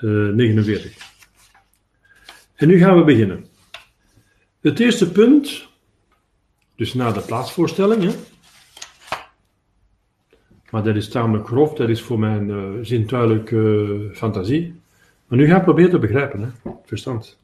uh, 0.00 0.34
49. 0.34 1.08
En 2.54 2.68
nu 2.68 2.78
gaan 2.78 2.98
we 2.98 3.04
beginnen. 3.04 3.44
Het 4.60 4.80
eerste 4.80 5.12
punt, 5.12 5.68
dus 6.76 6.94
na 6.94 7.12
de 7.12 7.20
plaatsvoorstelling, 7.20 8.02
hè, 8.02 8.10
maar 10.70 10.82
dat 10.82 10.96
is 10.96 11.08
tamelijk 11.08 11.46
grof, 11.46 11.74
dat 11.74 11.88
is 11.88 12.02
voor 12.02 12.18
mijn 12.18 12.48
uh, 12.48 12.72
zintuigelijke 12.82 13.56
uh, 13.56 14.16
fantasie. 14.16 14.80
Maar 15.26 15.38
nu 15.38 15.46
ga 15.46 15.56
ik 15.56 15.62
proberen 15.62 15.90
te 15.90 15.98
begrijpen, 15.98 16.40
hè, 16.40 16.70
verstand. 16.84 17.38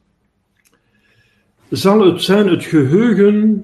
Zal 1.69 2.05
het 2.05 2.21
zijn 2.21 2.47
het 2.47 2.63
geheugen 2.63 3.63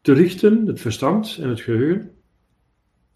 te 0.00 0.12
richten, 0.12 0.66
het 0.66 0.80
verstand 0.80 1.38
en 1.40 1.48
het 1.48 1.60
geheugen? 1.60 2.10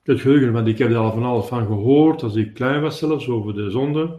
Het 0.02 0.20
geheugen, 0.20 0.52
want 0.52 0.66
ik 0.66 0.78
heb 0.78 0.90
er 0.90 0.96
al 0.96 1.12
van 1.12 1.24
alles 1.24 1.46
van 1.46 1.66
gehoord 1.66 2.22
als 2.22 2.34
ik 2.34 2.54
klein 2.54 2.82
was 2.82 2.98
zelfs, 2.98 3.28
over 3.28 3.54
de 3.54 3.70
zonde. 3.70 4.16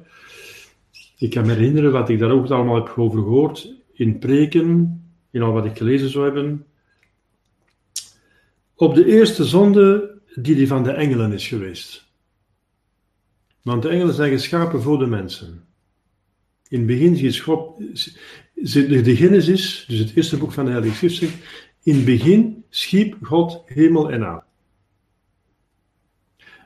Ik 1.18 1.30
kan 1.30 1.46
me 1.46 1.54
herinneren 1.54 1.92
wat 1.92 2.10
ik 2.10 2.20
daar 2.20 2.32
ook 2.32 2.50
allemaal 2.50 2.76
heb 2.76 2.94
over 2.98 3.20
gehoord 3.20 3.84
in 3.96 4.20
preken, 4.20 5.00
in 5.32 5.42
al 5.42 5.52
wat 5.52 5.66
ik 5.66 5.78
gelezen 5.78 6.10
zou 6.10 6.26
hebben. 6.26 6.66
Op 8.76 8.96
de 8.96 9.06
eerste 9.06 9.46
zonde 9.46 10.14
die 10.36 10.56
die 10.56 10.68
van 10.68 10.84
de 10.84 10.92
engelen 10.92 11.32
is 11.32 11.48
geweest. 11.48 12.06
Want 13.62 13.82
de 13.82 13.90
engelen 13.90 14.14
zijn 14.14 14.32
geschapen 14.32 14.82
voor 14.82 15.00
de 15.00 15.06
mensen. 15.06 15.64
In 16.68 16.78
het 16.78 16.88
begin 16.88 17.14
de 19.04 19.16
Genesis, 19.16 19.86
dus 19.88 20.00
het 20.00 20.16
eerste 20.16 20.38
boek 20.38 20.52
van 20.52 20.66
de 20.66 20.72
Heilige 20.72 20.96
Schrift 20.96 21.16
zegt, 21.16 21.34
in 21.84 21.96
het 21.96 22.06
begin 22.06 22.64
schiep 22.70 23.18
God 23.22 23.62
hemel 23.66 24.12
en 24.12 24.26
aarde. 24.26 24.44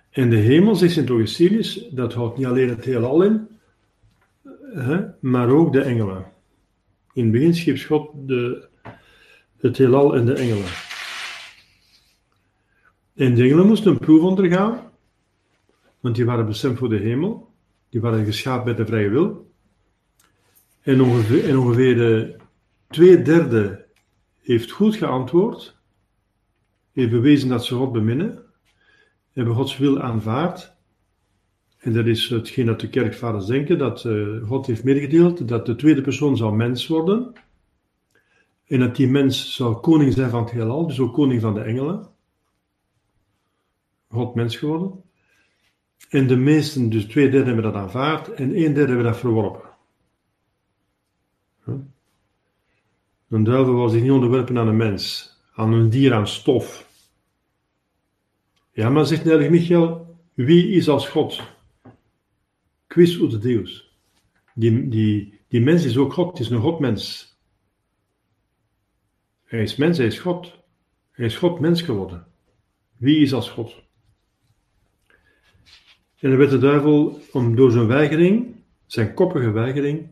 En 0.10 0.30
de 0.30 0.36
hemel, 0.36 0.76
zegt 0.76 0.94
Sint 0.94 1.10
Augustinus, 1.10 1.88
dat 1.92 2.14
houdt 2.14 2.38
niet 2.38 2.46
alleen 2.46 2.70
het 2.70 2.86
heelal 2.86 3.24
in, 3.24 3.48
maar 5.20 5.50
ook 5.50 5.74
de 5.74 5.82
engelen. 5.82 6.26
In 7.20 7.26
het 7.26 7.34
begin 7.34 7.56
schiep 7.56 7.80
God 7.80 8.10
de, 8.14 8.68
het 9.58 9.78
heelal 9.78 10.16
en 10.16 10.26
de 10.26 10.34
engelen. 10.34 10.70
En 13.16 13.36
de 13.36 13.44
engelen 13.44 13.68
moesten 13.68 13.92
een 13.92 14.00
proef 14.00 14.22
ondergaan, 14.22 14.92
want 16.00 16.16
die 16.16 16.26
waren 16.26 16.46
bestemd 16.46 16.78
voor 16.78 16.90
de 16.90 16.98
hemel. 16.98 17.54
Die 17.90 18.02
waren 18.02 18.26
geschapen 18.26 18.66
met 18.66 18.78
de 18.78 18.86
vrije 18.86 19.10
wil. 19.10 19.52
En 20.82 21.02
ongeveer, 21.02 21.50
en 21.50 21.58
ongeveer 21.58 21.96
de 21.96 22.36
twee 22.88 23.22
derde 23.22 23.86
heeft 24.42 24.72
goed 24.72 24.96
geantwoord, 24.96 25.78
heeft 26.92 27.12
bewezen 27.12 27.50
dat 27.50 27.66
ze 27.66 27.76
God 27.76 27.92
beminnen, 27.92 28.44
hebben 29.32 29.56
Gods 29.56 29.78
wil 29.78 30.02
aanvaard 30.02 30.78
en 31.80 31.94
dat 31.94 32.06
is 32.06 32.30
hetgeen 32.30 32.66
dat 32.66 32.80
de 32.80 32.90
kerkvaders 32.90 33.46
denken, 33.46 33.78
dat 33.78 34.04
uh, 34.04 34.48
God 34.48 34.68
heeft 34.68 34.84
meegedeeld 34.84 35.48
dat 35.48 35.66
de 35.66 35.76
tweede 35.76 36.02
persoon 36.02 36.38
zou 36.38 36.56
mens 36.56 36.88
worden. 36.88 37.34
En 38.66 38.80
dat 38.80 38.96
die 38.96 39.08
mens 39.08 39.56
zou 39.56 39.76
koning 39.76 40.14
zijn 40.14 40.30
van 40.30 40.44
het 40.44 40.52
heelal, 40.52 40.88
dus 40.88 41.00
ook 41.00 41.14
koning 41.14 41.42
van 41.42 41.54
de 41.54 41.62
engelen. 41.62 42.08
God 44.10 44.36
mens 44.36 44.56
geworden. 44.56 45.04
En 46.10 46.28
de 46.28 46.36
meesten, 46.36 46.90
dus 46.90 47.06
twee 47.06 47.30
derde, 47.30 47.46
hebben 47.46 47.64
dat 47.64 47.74
aanvaard 47.74 48.34
en 48.34 48.50
een 48.50 48.74
derde 48.74 48.86
hebben 48.86 49.04
dat 49.04 49.18
verworpen. 49.18 49.70
Een 53.30 53.44
duivel 53.44 53.74
was 53.74 53.92
zich 53.92 54.02
niet 54.02 54.12
onderwerpen 54.12 54.58
aan 54.58 54.68
een 54.68 54.78
mens, 54.78 55.36
aan 55.54 55.74
een 55.74 55.90
dier, 55.90 56.14
aan 56.14 56.28
stof. 56.28 56.88
Ja, 58.72 58.90
maar 58.90 59.06
zegt 59.06 59.24
de 59.24 59.50
Michael, 59.50 60.18
wie 60.34 60.70
is 60.70 60.90
als 60.90 61.10
God? 61.10 61.42
Quis 62.90 63.20
ut 63.20 63.42
Deus. 63.42 63.86
Die, 64.54 64.88
die, 64.90 65.40
die 65.48 65.62
mens 65.62 65.86
is 65.86 65.98
ook 65.98 66.14
God, 66.14 66.32
het 66.32 66.40
is 66.40 66.50
een 66.50 66.62
Godmens. 66.62 67.36
Hij 69.44 69.62
is 69.62 69.76
mens, 69.76 69.98
hij 69.98 70.08
is 70.08 70.20
God. 70.20 70.58
Hij 71.12 71.26
is 71.26 71.38
God 71.38 71.60
mens 71.60 71.82
geworden. 71.82 72.26
Wie 72.98 73.20
is 73.20 73.34
als 73.34 73.50
God? 73.50 73.76
En 76.20 76.30
dan 76.30 76.38
werd 76.38 76.50
de 76.50 76.58
duivel 76.58 77.20
om 77.32 77.56
door 77.56 77.72
zijn 77.72 77.88
weigering, 77.88 78.56
zijn 78.86 79.14
koppige 79.14 79.52
weigering, 79.52 80.08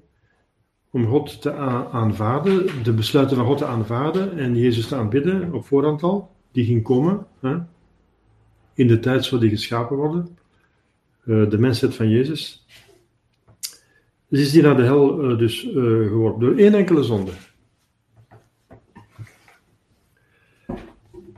om 0.90 1.06
God 1.06 1.42
te 1.42 1.54
aanvaarden, 1.92 2.84
de 2.84 2.94
besluiten 2.94 3.36
van 3.36 3.46
God 3.46 3.58
te 3.58 3.66
aanvaarden 3.66 4.38
en 4.38 4.56
Jezus 4.56 4.88
te 4.88 4.96
aanbidden 4.96 5.54
op 5.54 5.66
voorhand 5.66 6.04
al, 6.04 6.36
die 6.52 6.66
ging 6.66 6.84
komen, 6.84 7.28
hè, 7.40 7.58
in 8.74 8.88
de 8.88 9.00
tijd 9.00 9.26
zou 9.26 9.42
die 9.42 9.50
geschapen 9.50 9.98
worden, 9.98 10.38
de 11.28 11.58
mensheid 11.58 11.96
van 11.96 12.10
Jezus. 12.10 12.66
Dus 14.28 14.40
is 14.40 14.52
die 14.52 14.62
naar 14.62 14.76
de 14.76 14.84
hel 14.84 15.32
uh, 15.32 15.38
dus 15.38 15.66
uh, 15.66 15.74
geworpen 16.08 16.40
door 16.40 16.56
één 16.56 16.74
enkele 16.74 17.04
zonde. 17.04 17.32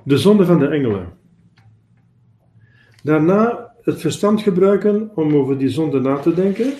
De 0.03 0.17
zonde 0.17 0.45
van 0.45 0.59
de 0.59 0.67
engelen. 0.67 1.17
Daarna 3.03 3.73
het 3.81 4.01
verstand 4.01 4.41
gebruiken 4.41 5.11
om 5.15 5.35
over 5.35 5.57
die 5.57 5.69
zonde 5.69 5.99
na 5.99 6.17
te 6.17 6.33
denken. 6.33 6.73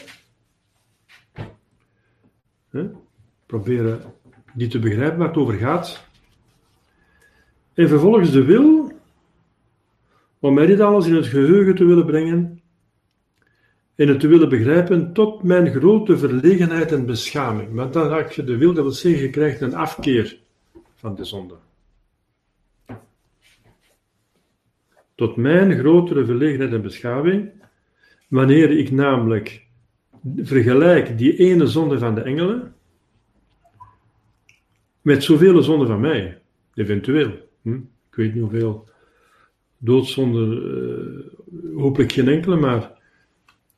Proberen 3.46 4.02
die 4.54 4.68
te 4.68 4.80
begrijpen 4.80 5.18
waar 5.18 5.28
het 5.28 5.38
over 5.38 5.54
gaat. 5.54 6.08
En 7.74 7.88
vervolgens 7.88 8.32
de 8.32 8.44
wil 8.44 8.92
om 10.40 10.54
mij 10.54 10.66
dit 10.66 10.80
alles 10.80 11.08
in 11.08 11.16
het 11.16 11.28
geheugen 11.28 11.76
te 11.76 11.86
willen 11.86 12.06
brengen 12.06 12.59
en 14.00 14.08
het 14.08 14.20
te 14.20 14.28
willen 14.28 14.50
begrijpen 14.50 15.14
tot 15.14 15.44
mijn 15.44 15.72
grote 15.72 16.18
verlegenheid 16.18 16.92
en 16.92 17.06
beschaming. 17.06 17.74
Want 17.74 17.94
dan 17.94 18.14
heb 18.14 18.32
je 18.32 18.44
de 18.44 18.58
wil, 18.58 18.74
dat 18.74 18.84
wil 18.84 18.94
zeggen, 18.94 19.22
je 19.22 19.30
krijgt 19.30 19.62
een 19.62 19.76
afkeer 19.76 20.40
van 20.96 21.16
de 21.16 21.24
zonde. 21.24 21.56
Tot 25.16 25.36
mijn 25.36 25.80
grotere 25.80 26.26
verlegenheid 26.26 26.74
en 26.74 26.82
beschaming, 26.82 27.50
wanneer 28.28 28.72
ik 28.72 28.92
namelijk 28.92 29.66
vergelijk 30.36 31.18
die 31.18 31.36
ene 31.38 31.68
zonde 31.68 32.00
van 32.00 32.16
de 32.16 32.22
engelen 32.22 32.76
met 35.02 35.24
zoveel 35.24 35.64
zonde 35.64 35.86
van 35.86 36.00
mij, 36.00 36.42
eventueel. 36.74 37.32
Hm? 37.62 37.76
Ik 38.10 38.16
weet 38.16 38.34
niet 38.34 38.44
hoeveel 38.44 38.88
doodzonden, 39.78 40.52
uh, 41.74 41.82
hopelijk 41.82 42.12
geen 42.12 42.28
enkele, 42.28 42.56
maar 42.56 42.98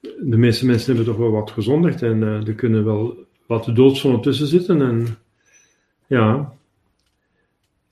de 0.01 0.37
meeste 0.37 0.65
mensen 0.65 0.95
hebben 0.95 1.13
toch 1.13 1.21
wel 1.21 1.31
wat 1.31 1.51
gezondigd 1.51 2.01
en 2.01 2.21
uh, 2.21 2.47
er 2.47 2.55
kunnen 2.55 2.85
wel 2.85 3.25
wat 3.45 3.69
doodzonden 3.75 4.21
tussen 4.21 4.47
zitten. 4.47 4.81
En 4.81 5.07
Ja. 6.07 6.53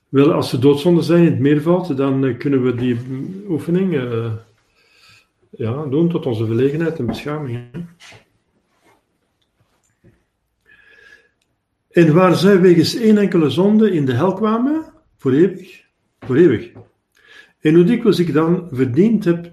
Wel, 0.10 0.32
als 0.34 0.50
ze 0.50 0.60
doodzonde 0.60 1.02
zijn 1.02 1.24
in 1.24 1.32
het 1.32 1.40
meervoud, 1.40 1.98
dan 1.98 2.26
eh, 2.26 2.38
kunnen 2.38 2.64
we 2.64 2.76
die 2.76 2.98
oefening 3.48 3.96
eh, 3.96 4.34
ja, 5.50 5.86
doen 5.86 6.10
tot 6.10 6.26
onze 6.26 6.46
verlegenheid 6.46 7.00
en 7.00 7.06
beschaming. 7.06 7.60
hè. 7.72 7.80
En 11.90 12.14
waar 12.14 12.36
zij 12.36 12.62
wegens 12.62 12.96
één 12.96 13.18
enkele 13.18 13.50
zonde 13.50 13.92
in 13.92 14.06
de 14.06 14.14
hel 14.14 14.34
kwamen, 14.34 14.86
voor 15.18 15.32
eeuwig, 15.32 15.86
voor 16.20 16.36
eeuwig. 16.36 16.72
En 17.60 17.76
hoe 17.76 17.84
dikwijls 17.84 18.20
ik 18.20 18.34
dan 18.34 18.68
verdiend 18.72 19.26
heb 19.26 19.52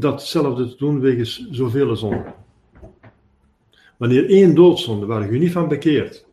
datzelfde 0.00 0.68
te 0.68 0.76
doen 0.76 1.00
wegens 1.00 1.48
zoveel 1.50 1.96
zonden. 1.96 2.34
Wanneer 3.96 4.28
één 4.28 4.54
doodzonde, 4.54 5.06
waar 5.06 5.30
u 5.30 5.38
niet 5.38 5.52
van 5.52 5.68
bekeert, 5.68 6.26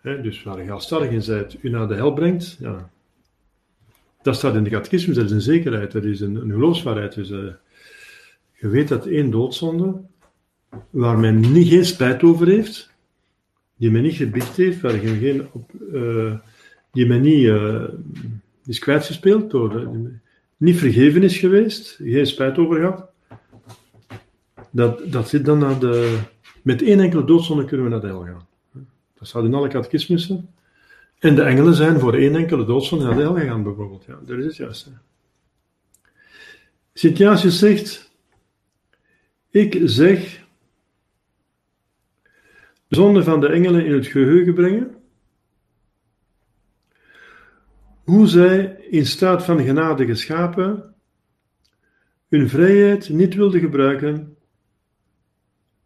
hè, 0.00 0.20
dus 0.20 0.42
waar 0.42 0.62
je 0.62 0.70
halstarrig 0.70 1.10
in 1.10 1.22
zijt, 1.22 1.56
u 1.62 1.70
naar 1.70 1.88
de 1.88 1.94
hel 1.94 2.12
brengt, 2.12 2.56
ja, 2.60 2.90
dat 4.22 4.36
staat 4.36 4.54
in 4.54 4.64
de 4.64 4.70
catechismus, 4.70 5.16
dat 5.16 5.24
is 5.24 5.30
een 5.30 5.40
zekerheid, 5.40 5.92
dat 5.92 6.04
is 6.04 6.20
een, 6.20 6.36
een 6.36 6.50
geloofswaarheid. 6.50 7.14
Dus, 7.14 7.30
eh, 7.30 7.52
je 8.52 8.68
weet 8.68 8.88
dat 8.88 9.06
één 9.06 9.30
doodzonde, 9.30 10.00
waar 10.90 11.18
men 11.18 11.52
niet, 11.52 11.68
geen 11.68 11.84
spijt 11.84 12.22
over 12.22 12.46
heeft, 12.46 12.90
die 13.76 13.90
men 13.90 14.02
niet 14.02 14.14
gebicht 14.14 14.56
heeft, 14.56 14.80
waar 14.80 15.02
je 15.02 15.16
geen, 15.16 15.46
op, 15.52 15.70
eh, 15.92 16.38
die 16.92 17.06
men 17.06 17.20
niet 17.20 17.46
eh, 17.46 17.84
is 18.66 18.78
kwijtgespeeld, 18.78 19.50
door, 19.50 19.80
eh, 19.80 19.88
niet 20.58 20.76
vergeven 20.76 21.22
is 21.22 21.38
geweest, 21.38 21.98
geen 22.02 22.26
spijt 22.26 22.58
over 22.58 22.76
gehad, 22.76 23.10
dat, 24.70 25.12
dat 25.12 25.28
zit 25.28 25.44
dan 25.44 25.58
naar 25.58 25.78
de... 25.78 26.18
Met 26.62 26.82
één 26.82 27.00
enkele 27.00 27.24
doodzonde 27.24 27.64
kunnen 27.64 27.86
we 27.86 27.92
naar 27.92 28.00
de 28.00 28.06
hel 28.06 28.24
gaan. 28.24 28.46
Dat 29.18 29.28
staat 29.28 29.44
in 29.44 29.54
alle 29.54 29.68
catechismussen. 29.68 30.48
En 31.18 31.34
de 31.34 31.42
engelen 31.42 31.74
zijn 31.74 32.00
voor 32.00 32.14
één 32.14 32.36
enkele 32.36 32.64
doodzonde 32.64 33.04
naar 33.04 33.14
de 33.14 33.20
hel 33.20 33.34
gegaan, 33.34 33.62
bijvoorbeeld. 33.62 34.04
Ja, 34.04 34.18
dat 34.26 34.38
is 34.38 34.44
het 34.44 34.56
juiste. 34.56 34.90
Sint-Jasius 36.92 37.58
zegt, 37.58 38.10
ik 39.50 39.80
zeg, 39.84 40.44
de 42.88 42.96
zonde 42.96 43.22
van 43.22 43.40
de 43.40 43.48
engelen 43.48 43.84
in 43.84 43.92
het 43.92 44.06
geheugen 44.06 44.54
brengen, 44.54 44.97
hoe 48.08 48.26
zij 48.26 48.76
in 48.90 49.06
staat 49.06 49.44
van 49.44 49.64
genade 49.64 50.06
geschapen 50.06 50.94
hun 52.28 52.48
vrijheid 52.48 53.08
niet 53.08 53.34
wilden 53.34 53.60
gebruiken 53.60 54.36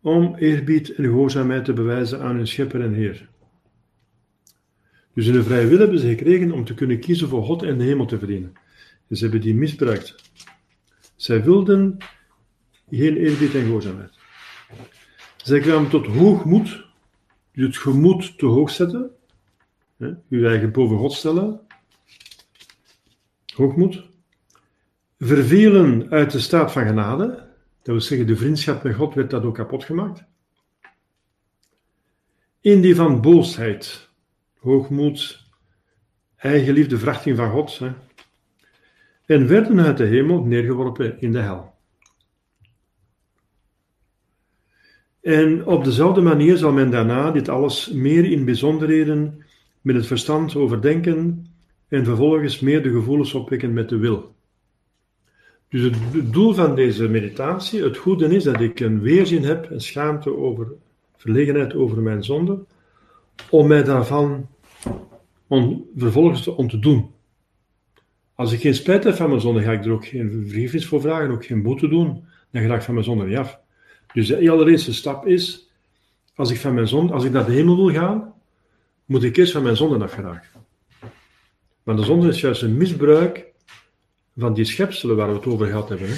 om 0.00 0.35
eerbied 0.35 0.94
en 0.94 1.04
gehoorzaamheid 1.04 1.64
te 1.64 1.72
bewijzen 1.72 2.20
aan 2.20 2.37
hun 2.37 2.46
schepper 2.46 2.80
en 2.80 2.92
heer. 2.92 3.28
Dus 5.14 5.26
hun 5.26 5.44
vrije 5.44 5.66
wil 5.66 5.78
hebben 5.78 5.98
ze 5.98 6.08
gekregen 6.08 6.52
om 6.52 6.64
te 6.64 6.74
kunnen 6.74 7.00
kiezen 7.00 7.28
voor 7.28 7.44
God 7.44 7.62
en 7.62 7.78
de 7.78 7.85
hemel 7.85 8.06
te 8.06 8.18
verdienen. 8.18 8.52
En 9.08 9.16
ze 9.16 9.22
hebben 9.22 9.40
die 9.40 9.54
misbruikt. 9.54 10.32
Zij 11.16 11.44
wilden 11.44 11.96
geen 12.90 13.16
eerbied 13.16 13.54
en 13.54 13.64
gehoorzaamheid. 13.64 14.18
Zij 15.37 15.61
kwamen 15.61 15.90
tot 15.90 16.06
hoogmoed, 16.06 16.85
dus 17.52 17.66
het 17.66 17.76
gemoed 17.76 18.38
te 18.38 18.46
hoog 18.46 18.70
zetten, 18.70 19.11
hè, 19.96 20.12
uw 20.28 20.46
eigen 20.46 20.72
boven 20.72 20.98
God 20.98 21.12
stellen, 21.12 21.61
hoogmoed, 23.55 24.11
vervelen 25.19 26.11
uit 26.11 26.31
de 26.31 26.41
staat 26.41 26.73
van 26.73 26.87
genade, 26.87 27.27
dat 27.27 27.95
wil 27.95 28.01
zeggen 28.01 28.27
de 28.27 28.37
vriendschap 28.37 28.83
met 28.83 28.95
God 28.95 29.15
werd 29.15 29.31
dat 29.31 29.45
ook 29.45 29.55
kapot 29.55 29.85
gemaakt, 29.85 30.25
in 32.61 32.81
die 32.81 32.95
van 32.95 33.21
boosheid, 33.21 34.09
hoogmoed, 34.59 35.47
eigenliefde, 36.37 36.99
verachting 36.99 37.37
van 37.37 37.51
God, 37.51 37.79
hè, 37.79 37.93
en 39.27 39.49
werden 39.49 39.81
uit 39.81 39.97
de 39.97 40.05
hemel 40.05 40.43
neergeworpen 40.43 41.21
in 41.21 41.33
de 41.33 41.38
hel. 41.38 41.75
En 45.21 45.67
op 45.67 45.85
dezelfde 45.85 46.21
manier 46.21 46.57
zal 46.57 46.73
men 46.73 46.91
daarna 46.91 47.31
dit 47.31 47.49
alles 47.49 47.93
meer 47.93 48.31
in 48.31 48.45
bijzonderheden 48.45 49.45
met 49.81 49.97
het 49.97 50.07
verstand 50.07 50.57
overdenken 50.57 51.52
en 51.92 52.05
vervolgens 52.05 52.61
meer 52.61 52.83
de 52.83 52.90
gevoelens 52.90 53.35
opwekken 53.35 53.72
met 53.72 53.88
de 53.88 53.96
wil. 53.96 54.35
Dus 55.68 55.83
het 55.83 56.33
doel 56.33 56.52
van 56.52 56.74
deze 56.74 57.09
meditatie, 57.09 57.83
het 57.83 57.96
goede 57.96 58.35
is 58.35 58.44
dat 58.44 58.61
ik 58.61 58.81
een 58.81 59.00
weerzin 59.00 59.42
heb, 59.42 59.70
een 59.70 59.81
schaamte 59.81 60.37
over, 60.37 60.72
verlegenheid 61.16 61.74
over 61.74 62.02
mijn 62.02 62.24
zonde, 62.24 62.64
om 63.50 63.66
mij 63.66 63.83
daarvan 63.83 64.48
on, 65.46 65.90
vervolgens 65.96 66.42
te 66.42 66.57
ontdoen. 66.57 67.11
Als 68.35 68.52
ik 68.52 68.61
geen 68.61 68.74
spijt 68.74 69.05
heb 69.05 69.14
van 69.14 69.28
mijn 69.28 69.40
zonde, 69.40 69.62
ga 69.62 69.72
ik 69.72 69.85
er 69.85 69.92
ook 69.92 70.07
geen 70.07 70.31
vergiffenis 70.46 70.87
voor 70.87 71.00
vragen, 71.00 71.31
ook 71.31 71.44
geen 71.44 71.62
boete 71.62 71.88
doen. 71.88 72.24
Dan 72.50 72.62
ga 72.62 72.74
ik 72.74 72.83
van 72.83 72.94
mijn 72.94 73.07
zonde 73.07 73.24
niet 73.24 73.38
af. 73.38 73.59
Dus 74.12 74.26
de 74.26 74.50
allereerste 74.50 74.94
stap 74.94 75.26
is, 75.26 75.70
als 76.35 76.50
ik, 76.50 76.57
van 76.57 76.74
mijn 76.74 76.88
zonde, 76.88 77.12
als 77.12 77.24
ik 77.24 77.33
naar 77.33 77.46
de 77.46 77.52
hemel 77.52 77.76
wil 77.76 77.92
gaan, 77.92 78.33
moet 79.05 79.22
ik 79.22 79.37
eerst 79.37 79.52
van 79.52 79.62
mijn 79.62 79.76
zonde 79.76 80.05
afgeraken. 80.05 80.62
Maar 81.83 81.97
de 81.97 82.05
zonde 82.05 82.29
is 82.29 82.40
juist 82.40 82.62
een 82.62 82.77
misbruik 82.77 83.53
van 84.37 84.55
die 84.55 84.64
schepselen 84.64 85.16
waar 85.16 85.29
we 85.29 85.35
het 85.35 85.47
over 85.47 85.66
gehad 85.66 85.88
hebben. 85.88 86.09
Hè. 86.09 86.14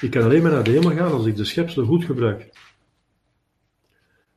Ik 0.00 0.10
kan 0.10 0.22
alleen 0.22 0.42
maar 0.42 0.50
naar 0.50 0.64
de 0.64 0.70
hemel 0.70 0.90
gaan 0.90 1.12
als 1.12 1.26
ik 1.26 1.36
de 1.36 1.44
schepselen 1.44 1.86
goed 1.86 2.04
gebruik. 2.04 2.50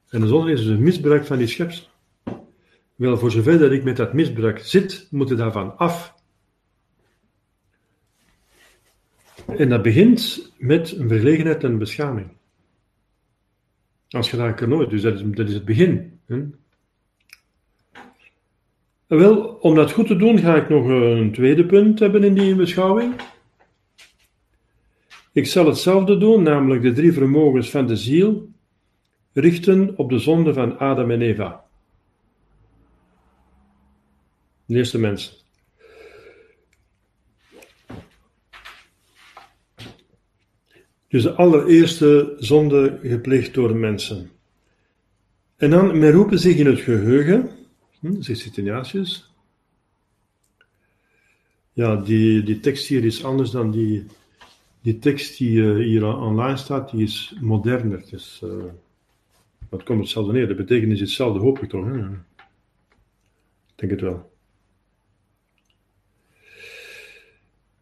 En 0.10 0.22
de 0.22 0.28
zonde 0.28 0.52
is 0.52 0.60
dus 0.60 0.70
een 0.70 0.84
misbruik 0.84 1.26
van 1.26 1.38
die 1.38 1.48
schepselen. 1.48 1.90
Wel, 2.96 3.18
voor 3.18 3.32
zover 3.32 3.60
dat 3.60 3.72
ik 3.72 3.84
met 3.84 3.98
dat 3.98 4.14
misbruik 4.14 4.60
zit, 4.60 5.08
moet 5.12 5.32
ik 5.32 5.38
daarvan 5.38 5.78
af. 5.78 6.14
En 9.48 9.70
dat 9.70 9.82
begint 9.82 10.52
met 10.58 10.92
een 10.92 11.08
verlegenheid 11.08 11.64
en 11.64 11.72
een 11.72 11.78
beschaming. 11.78 12.28
Als 14.10 14.32
je 14.32 14.38
raakt 14.38 14.62
er 14.62 14.68
nooit, 14.68 14.90
dus 14.90 15.02
dat 15.02 15.14
is, 15.14 15.24
dat 15.26 15.48
is 15.48 15.54
het 15.54 15.66
begin. 15.66 16.20
Hè? 16.26 16.46
Wel, 19.08 19.44
om 19.46 19.76
dat 19.76 19.92
goed 19.92 20.08
te 20.08 20.16
doen, 20.16 20.38
ga 20.40 20.56
ik 20.56 20.70
nog 20.70 20.88
een 20.88 21.32
tweede 21.32 21.66
punt 21.66 22.00
hebben 22.00 22.24
in 22.24 22.34
die 22.34 22.56
beschouwing. 22.56 23.16
Ik 25.32 25.48
zal 25.48 25.66
hetzelfde 25.66 26.18
doen, 26.18 26.44
namelijk 26.44 26.82
de 26.82 26.92
drie 26.92 27.14
vermogens 27.14 27.70
van 27.70 27.88
de 27.88 27.96
ziel 27.96 28.50
richten 29.34 29.98
op 29.98 30.10
de 30.10 30.20
zonde 30.20 30.54
van 30.54 30.78
Adam 30.78 31.12
en 31.12 31.22
Eva. 31.22 31.64
De 34.66 34.76
eerste 34.76 35.00
mensen. 35.00 35.34
Dus 41.08 41.24
de 41.24 41.34
allereerste 41.34 42.34
zonde 42.38 43.00
gepleegd 43.04 43.54
door 43.54 43.76
mensen. 43.76 44.30
En 45.56 45.70
dan, 45.70 46.00
men 46.00 46.12
roepen 46.12 46.40
zich 46.40 46.58
in 46.58 46.66
het 46.66 46.80
geheugen, 46.80 47.50
hm, 48.06 48.22
zegt 48.22 48.60
Ja, 51.74 51.96
die, 51.96 52.44
die 52.44 52.60
tekst 52.60 52.88
hier 52.88 53.04
is 53.04 53.24
anders 53.24 53.52
dan 53.52 53.72
die, 53.72 54.06
die 54.82 55.00
tekst 55.00 55.38
die 55.38 55.52
uh, 55.52 55.76
hier 55.76 56.06
online 56.06 56.58
staat, 56.58 56.92
die 56.92 57.04
is 57.04 57.36
moderner. 57.42 58.04
Dus, 58.10 58.42
uh, 58.44 58.64
het 59.70 59.84
komt 59.84 60.00
hetzelfde 60.00 60.32
neer, 60.32 60.48
de 60.48 60.56
betekenis 60.56 60.94
is 60.94 61.00
hetzelfde, 61.00 61.40
hoop 61.40 61.60
ik 61.60 61.70
toch? 61.70 61.88
Ik 61.88 62.12
denk 63.76 63.92
het 63.92 64.02
wel. 64.02 64.34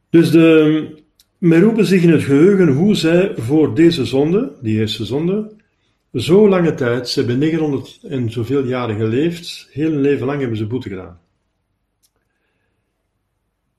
Dus 0.09 0.31
de, 0.31 1.03
men 1.37 1.61
roepen 1.61 1.85
zich 1.85 2.03
in 2.03 2.11
het 2.11 2.23
geheugen 2.23 2.67
hoe 2.67 2.95
zij 2.95 3.35
voor 3.35 3.75
deze 3.75 4.05
zonde, 4.05 4.51
die 4.61 4.79
eerste 4.79 5.05
zonde, 5.05 5.51
zo 6.13 6.49
lange 6.49 6.73
tijd, 6.73 7.09
ze 7.09 7.19
hebben 7.19 7.37
900 7.37 7.99
en 8.03 8.31
zoveel 8.31 8.63
jaren 8.63 8.95
geleefd, 8.95 9.67
heel 9.71 9.91
hun 9.91 10.01
leven 10.01 10.25
lang 10.25 10.39
hebben 10.39 10.57
ze 10.57 10.67
boete 10.67 10.89
gedaan. 10.89 11.21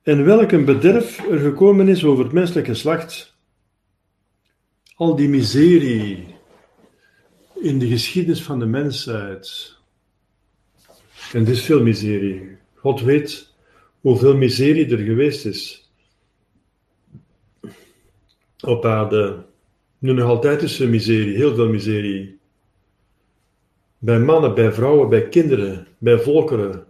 En 0.02 0.24
welk 0.24 0.52
een 0.52 0.64
bederf 0.64 1.26
er 1.30 1.38
gekomen 1.38 1.88
is 1.88 2.04
over 2.04 2.24
het 2.24 2.32
menselijke 2.32 2.70
geslacht, 2.70 3.36
al 4.94 5.16
die 5.16 5.28
miserie 5.28 6.26
in 7.54 7.78
de 7.78 7.88
geschiedenis 7.88 8.42
van 8.42 8.58
de 8.58 8.66
mensheid. 8.66 9.74
En 11.32 11.42
er 11.42 11.48
is 11.48 11.62
veel 11.62 11.82
miserie. 11.82 12.56
God 12.74 13.00
weet 13.00 13.54
hoeveel 14.00 14.36
miserie 14.36 14.96
er 14.96 15.04
geweest 15.04 15.44
is 15.44 15.90
op 18.60 18.84
aarde. 18.84 19.44
Nu 19.98 20.12
nog 20.12 20.28
altijd 20.28 20.62
is 20.62 20.80
er 20.80 20.88
miserie, 20.88 21.36
heel 21.36 21.54
veel 21.54 21.68
miserie. 21.68 22.38
Bij 23.98 24.18
mannen, 24.18 24.54
bij 24.54 24.72
vrouwen, 24.72 25.08
bij 25.08 25.28
kinderen, 25.28 25.86
bij 25.98 26.18
volkeren, 26.18 26.84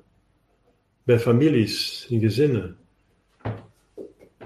bij 1.02 1.18
families, 1.18 2.06
in 2.08 2.20
gezinnen. 2.20 2.76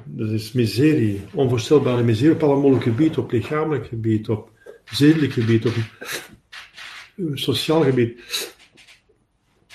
Dat 0.05 0.31
is 0.31 0.53
miserie, 0.53 1.21
onvoorstelbare 1.35 2.03
miserie 2.03 2.35
op 2.35 2.43
alle 2.43 2.57
mogelijke 2.57 2.91
gebieden, 2.91 3.23
op 3.23 3.31
lichamelijk 3.31 3.87
gebied, 3.87 4.29
op 4.29 4.51
zedelijk 4.85 5.33
gebied, 5.33 5.67
op 5.67 5.75
sociaal 7.35 7.83
gebied. 7.83 8.21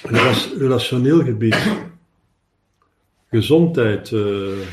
rela- 0.04 0.58
relationeel 0.58 1.24
gebied, 1.24 1.58
gezondheid, 3.30 4.12
eh, 4.12 4.68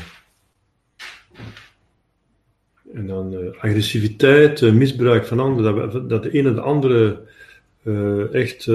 en 2.93 3.00
dan 3.11 3.33
eh, 3.33 3.61
agressiviteit, 3.61 4.61
eh, 4.61 4.71
misbruik 4.71 5.25
van 5.25 5.39
anderen, 5.39 5.91
dat, 5.91 6.09
dat 6.09 6.23
de 6.23 6.31
ene 6.31 6.53
de 6.53 6.61
andere 6.61 7.21
eh, 7.83 8.33
echt 8.33 8.67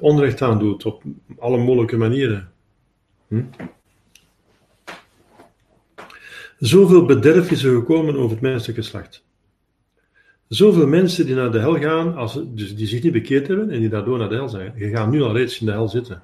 onrecht 0.00 0.42
aandoet 0.42 0.84
op 0.84 1.02
alle 1.38 1.58
mogelijke 1.58 1.96
manieren. 1.96 2.52
Hm? 3.28 3.42
Zoveel 6.58 7.04
bederf 7.04 7.50
is 7.50 7.64
er 7.64 7.74
gekomen 7.74 8.16
over 8.16 8.30
het 8.30 8.40
menselijke 8.40 8.82
geslacht. 8.82 9.24
Zoveel 10.48 10.86
mensen 10.86 11.26
die 11.26 11.34
naar 11.34 11.52
de 11.52 11.58
hel 11.58 11.78
gaan, 11.78 12.14
als, 12.14 12.40
dus 12.46 12.76
die 12.76 12.86
zich 12.86 13.02
niet 13.02 13.12
bekeerd 13.12 13.46
hebben 13.46 13.70
en 13.70 13.80
die 13.80 13.88
daardoor 13.88 14.18
naar 14.18 14.28
de 14.28 14.34
hel 14.34 14.48
zijn. 14.48 14.72
Je 14.76 14.88
gaat 14.88 15.10
nu 15.10 15.22
al 15.22 15.36
reeds 15.36 15.60
in 15.60 15.66
de 15.66 15.72
hel 15.72 15.88
zitten. 15.88 16.22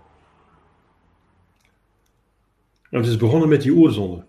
En 2.90 2.98
het 2.98 3.06
is 3.06 3.16
begonnen 3.16 3.48
met 3.48 3.62
die 3.62 3.72
oerzonde. 3.72 4.24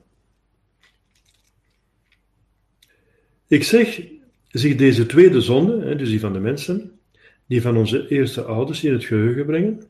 Ik 3.48 3.64
zeg 3.64 4.02
zich 4.48 4.76
deze 4.76 5.06
tweede 5.06 5.42
zonde, 5.42 5.96
dus 5.96 6.10
die 6.10 6.20
van 6.20 6.34
de 6.34 6.40
mensen, 6.40 7.00
die 7.46 7.62
van 7.62 7.78
onze 7.78 8.08
eerste 8.08 8.42
ouders 8.44 8.84
in 8.84 8.94
het 8.94 9.06
geheugen 9.06 9.46
brengen. 9.46 9.84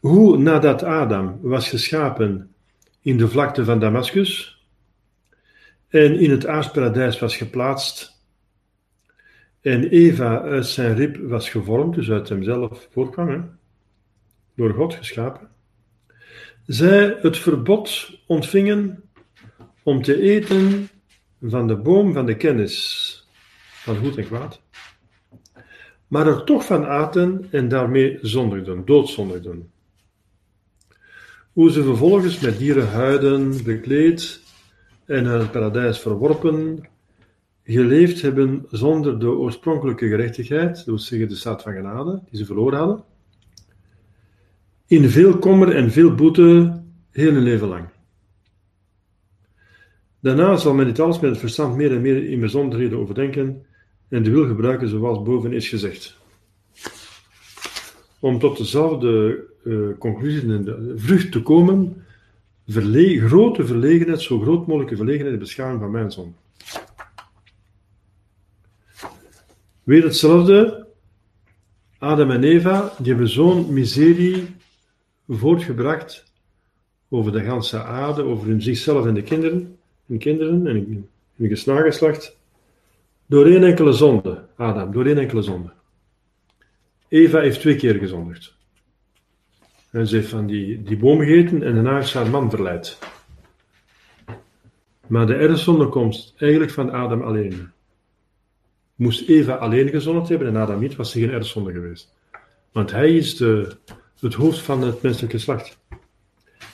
Hoe 0.00 0.38
nadat 0.38 0.82
Adam 0.82 1.38
was 1.42 1.68
geschapen 1.68 2.54
in 3.00 3.16
de 3.16 3.28
vlakte 3.28 3.64
van 3.64 3.78
Damascus 3.78 4.60
en 5.88 6.18
in 6.18 6.30
het 6.30 6.46
aardsparadijs 6.46 7.18
was 7.18 7.36
geplaatst 7.36 8.16
en 9.60 9.88
Eva 9.88 10.40
uit 10.40 10.66
zijn 10.66 10.94
rib 10.94 11.16
was 11.16 11.50
gevormd, 11.50 11.94
dus 11.94 12.10
uit 12.10 12.28
hemzelf 12.28 12.88
voorkwam, 12.90 13.58
door 14.54 14.70
God 14.74 14.94
geschapen, 14.94 15.48
zij 16.66 17.16
het 17.20 17.38
verbod 17.38 18.10
ontvingen 18.26 19.02
om 19.82 20.02
te 20.02 20.20
eten 20.20 20.88
van 21.42 21.66
de 21.66 21.76
boom 21.76 22.12
van 22.12 22.26
de 22.26 22.36
kennis 22.36 23.26
van 23.86 23.96
goed 23.96 24.16
en 24.16 24.24
kwaad, 24.24 24.60
maar 26.06 26.26
er 26.26 26.44
toch 26.44 26.64
van 26.64 26.86
aten 26.86 27.46
en 27.50 27.68
daarmee 27.68 28.18
zondigden, 28.22 28.84
doodzondigden. 28.84 29.70
Hoe 31.52 31.70
ze 31.70 31.82
vervolgens 31.82 32.40
met 32.40 32.58
dierenhuiden 32.58 33.64
bekleed 33.64 34.40
en 35.04 35.26
uit 35.26 35.42
het 35.42 35.50
paradijs 35.50 35.98
verworpen, 35.98 36.88
geleefd 37.64 38.22
hebben 38.22 38.66
zonder 38.70 39.18
de 39.18 39.28
oorspronkelijke 39.28 40.08
gerechtigheid, 40.08 40.76
dat 40.76 40.84
wil 40.84 40.98
zeggen 40.98 41.28
de 41.28 41.34
staat 41.34 41.62
van 41.62 41.72
genade, 41.72 42.22
die 42.30 42.38
ze 42.38 42.44
verloren 42.44 42.78
hadden, 42.78 43.04
in 44.86 45.08
veel 45.08 45.38
kommer 45.38 45.76
en 45.76 45.90
veel 45.90 46.14
boete, 46.14 46.80
heel 47.10 47.32
hun 47.32 47.42
leven 47.42 47.68
lang. 47.68 47.88
Daarna 50.20 50.56
zal 50.56 50.74
men 50.74 50.86
dit 50.86 51.00
alles 51.00 51.20
met 51.20 51.30
het 51.30 51.38
verstand 51.38 51.76
meer 51.76 51.92
en 51.92 52.00
meer 52.00 52.30
in 52.30 52.40
bijzonderheden 52.40 52.98
overdenken 52.98 53.66
en 54.08 54.22
de 54.22 54.30
wil 54.30 54.46
gebruiken 54.46 54.88
zoals 54.88 55.22
boven 55.22 55.52
is 55.52 55.68
gezegd. 55.68 56.16
Om 58.20 58.38
tot 58.38 58.56
dezelfde 58.56 59.44
eh, 59.64 59.98
conclusie 59.98 60.52
en 60.52 60.64
de 60.64 60.92
vrucht 60.96 61.32
te 61.32 61.42
komen, 61.42 62.04
grote 62.66 63.66
verlegenheid, 63.66 64.20
zo 64.20 64.40
groot 64.40 64.66
mogelijke 64.66 64.96
verlegenheid 64.96 65.32
in 65.32 65.38
beschouwing 65.38 65.80
van 65.80 65.90
mijn 65.90 66.10
zon. 66.10 66.34
Weer 69.82 70.02
hetzelfde. 70.02 70.86
Adam 71.98 72.30
en 72.30 72.44
Eva, 72.44 72.92
die 72.98 73.08
hebben 73.08 73.28
zo'n 73.28 73.72
miserie 73.72 74.46
voortgebracht 75.28 76.32
over 77.08 77.32
de 77.32 77.44
ganse 77.44 77.82
aarde, 77.82 78.22
over 78.22 78.48
hun 78.48 78.62
zichzelf 78.62 79.06
en 79.06 79.14
de 79.14 79.22
kinderen, 79.22 79.75
hun 80.06 80.18
kinderen 80.18 80.66
en 80.66 81.08
hun 81.36 81.48
gesnageslacht, 81.48 82.36
door 83.26 83.46
één 83.46 83.64
enkele 83.64 83.92
zonde. 83.92 84.44
Adam, 84.56 84.92
door 84.92 85.06
één 85.06 85.18
enkele 85.18 85.42
zonde. 85.42 85.70
Eva 87.08 87.40
heeft 87.40 87.60
twee 87.60 87.76
keer 87.76 87.94
gezondigd. 87.94 88.54
En 89.90 90.06
ze 90.06 90.16
heeft 90.16 90.28
van 90.28 90.46
die, 90.46 90.82
die 90.82 90.96
boom 90.96 91.18
gegeten 91.18 91.62
en 91.62 91.74
daarna 91.74 92.02
ze 92.02 92.18
haar 92.18 92.30
man 92.30 92.50
verleid. 92.50 92.98
Maar 95.06 95.26
de 95.26 95.34
erfzonde 95.34 95.88
komt 95.88 96.34
eigenlijk 96.36 96.72
van 96.72 96.90
Adam 96.90 97.22
alleen. 97.22 97.70
Moest 98.94 99.28
Eva 99.28 99.54
alleen 99.54 99.88
gezondigd 99.88 100.28
hebben 100.28 100.48
en 100.48 100.56
Adam 100.56 100.80
niet, 100.80 100.96
was 100.96 101.14
er 101.14 101.20
geen 101.20 101.30
erfzonde 101.30 101.72
geweest. 101.72 102.14
Want 102.72 102.90
hij 102.90 103.16
is 103.16 103.36
de, 103.36 103.76
het 104.20 104.34
hoofd 104.34 104.58
van 104.58 104.82
het 104.82 105.02
menselijke 105.02 105.36
geslacht. 105.36 105.78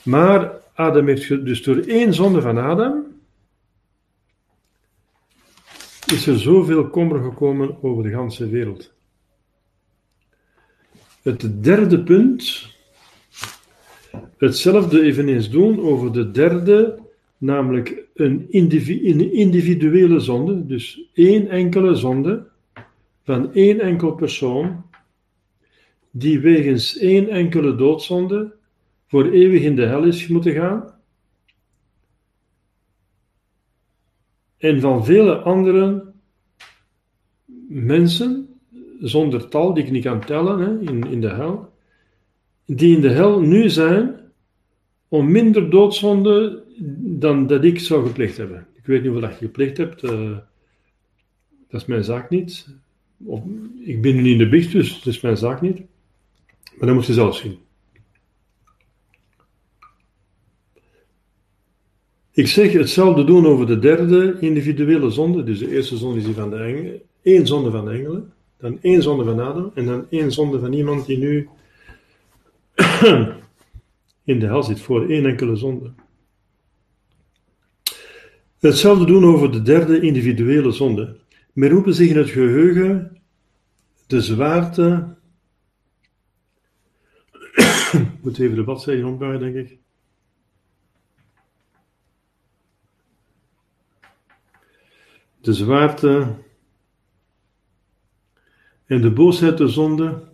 Maar 0.02 0.52
Adam 0.74 1.06
heeft 1.06 1.28
dus 1.28 1.62
door 1.62 1.76
één 1.76 2.14
zonde 2.14 2.40
van 2.40 2.58
Adam 2.58 3.11
is 6.06 6.26
er 6.26 6.38
zoveel 6.38 6.88
kommer 6.88 7.22
gekomen 7.22 7.82
over 7.82 8.02
de 8.02 8.10
ganse 8.10 8.48
wereld. 8.48 8.92
Het 11.22 11.64
derde 11.64 12.02
punt, 12.02 12.68
hetzelfde 14.36 15.02
eveneens 15.02 15.50
doen 15.50 15.80
over 15.80 16.12
de 16.12 16.30
derde, 16.30 16.98
namelijk 17.38 18.04
een, 18.14 18.46
een 18.50 19.32
individuele 19.32 20.20
zonde, 20.20 20.66
dus 20.66 21.10
één 21.14 21.48
enkele 21.48 21.94
zonde 21.94 22.46
van 23.24 23.54
één 23.54 23.80
enkel 23.80 24.12
persoon, 24.12 24.84
die 26.10 26.40
wegens 26.40 26.98
één 26.98 27.28
enkele 27.28 27.74
doodzonde 27.74 28.52
voor 29.06 29.30
eeuwig 29.30 29.62
in 29.62 29.76
de 29.76 29.86
hel 29.86 30.04
is 30.04 30.28
moeten 30.28 30.52
gaan, 30.52 30.94
en 34.62 34.80
van 34.80 35.04
vele 35.04 35.34
andere 35.36 36.04
mensen, 37.68 38.48
zonder 39.00 39.48
tal, 39.48 39.74
die 39.74 39.84
ik 39.84 39.90
niet 39.90 40.04
kan 40.04 40.24
tellen 40.24 40.58
hè, 40.58 40.90
in, 40.90 41.10
in 41.10 41.20
de 41.20 41.28
hel, 41.28 41.72
die 42.66 42.94
in 42.94 43.00
de 43.00 43.08
hel 43.08 43.40
nu 43.40 43.68
zijn 43.68 44.16
om 45.08 45.30
minder 45.30 45.70
doodzonde 45.70 46.62
dan 46.98 47.46
dat 47.46 47.64
ik 47.64 47.78
zou 47.78 48.06
gepleegd 48.06 48.36
hebben. 48.36 48.66
Ik 48.74 48.86
weet 48.86 49.02
niet 49.02 49.12
wat 49.12 49.30
je 49.30 49.46
gepleegd 49.46 49.76
hebt, 49.76 50.02
eh, 50.02 50.36
dat 51.68 51.80
is 51.80 51.86
mijn 51.86 52.04
zaak 52.04 52.30
niet. 52.30 52.68
Of, 53.24 53.42
ik 53.84 54.02
ben 54.02 54.14
nu 54.14 54.22
niet 54.22 54.32
in 54.32 54.38
de 54.38 54.48
biecht, 54.48 54.72
dus 54.72 54.94
dat 55.02 55.14
is 55.14 55.20
mijn 55.20 55.36
zaak 55.36 55.60
niet. 55.60 55.78
Maar 56.78 56.86
dat 56.86 56.94
moet 56.94 57.06
je 57.06 57.12
zelf 57.12 57.36
zien. 57.36 57.58
Ik 62.34 62.46
zeg 62.46 62.72
hetzelfde 62.72 63.24
doen 63.24 63.46
over 63.46 63.66
de 63.66 63.78
derde 63.78 64.36
individuele 64.40 65.10
zonde. 65.10 65.42
Dus 65.42 65.58
de 65.58 65.70
eerste 65.70 65.96
zonde 65.96 66.18
is 66.18 66.24
die 66.24 66.34
van 66.34 66.50
de 66.50 66.56
engelen. 66.56 67.00
Eén 67.22 67.46
zonde 67.46 67.70
van 67.70 67.84
de 67.84 67.90
engelen. 67.90 68.32
Dan 68.58 68.78
één 68.80 69.02
zonde 69.02 69.24
van 69.24 69.40
Adam. 69.40 69.70
En 69.74 69.86
dan 69.86 70.06
één 70.10 70.32
zonde 70.32 70.58
van 70.58 70.72
iemand 70.72 71.06
die 71.06 71.18
nu 71.18 71.48
in 74.24 74.40
de 74.40 74.46
hel 74.46 74.62
zit 74.62 74.80
voor 74.80 75.08
één 75.08 75.26
enkele 75.26 75.56
zonde. 75.56 75.92
Hetzelfde 78.58 79.04
doen 79.04 79.24
over 79.24 79.52
de 79.52 79.62
derde 79.62 80.00
individuele 80.00 80.70
zonde. 80.70 81.16
Men 81.52 81.70
roepen 81.70 81.94
zich 81.94 82.10
in 82.10 82.16
het 82.16 82.30
geheugen 82.30 83.22
de 84.06 84.20
zwaarte. 84.20 85.16
Ik 87.92 88.22
moet 88.22 88.38
even 88.38 88.56
de 88.56 88.64
bladzijde 88.64 89.06
ombuigen, 89.06 89.52
denk 89.52 89.68
ik. 89.68 89.81
De 95.42 95.52
zwaarte 95.52 96.34
en 98.84 99.00
de 99.00 99.10
boosheid 99.10 99.58
de 99.58 99.68
zonde. 99.68 100.30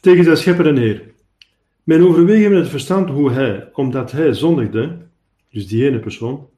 Tegen 0.00 0.24
zijn 0.24 0.36
schepper 0.36 0.66
en 0.66 0.76
Heer. 0.76 1.14
Men 1.84 2.02
overwegen 2.02 2.50
met 2.50 2.60
het 2.60 2.68
verstand 2.68 3.08
hoe 3.08 3.30
hij, 3.30 3.70
omdat 3.72 4.12
hij 4.12 4.32
zondigde, 4.32 5.08
dus 5.50 5.66
die 5.66 5.86
ene 5.86 6.00
persoon, 6.00 6.50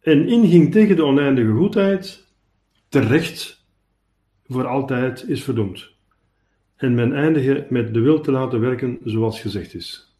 en 0.00 0.28
inging 0.28 0.72
tegen 0.72 0.96
de 0.96 1.04
oneindige 1.04 1.52
goedheid, 1.52 2.26
terecht 2.88 3.65
voor 4.48 4.66
altijd 4.66 5.28
is 5.28 5.44
verdoemd. 5.44 5.90
En 6.76 6.94
men 6.94 7.12
eindige 7.12 7.66
met 7.70 7.94
de 7.94 8.00
wil 8.00 8.20
te 8.20 8.30
laten 8.30 8.60
werken 8.60 8.98
zoals 9.04 9.40
gezegd 9.40 9.74
is. 9.74 10.14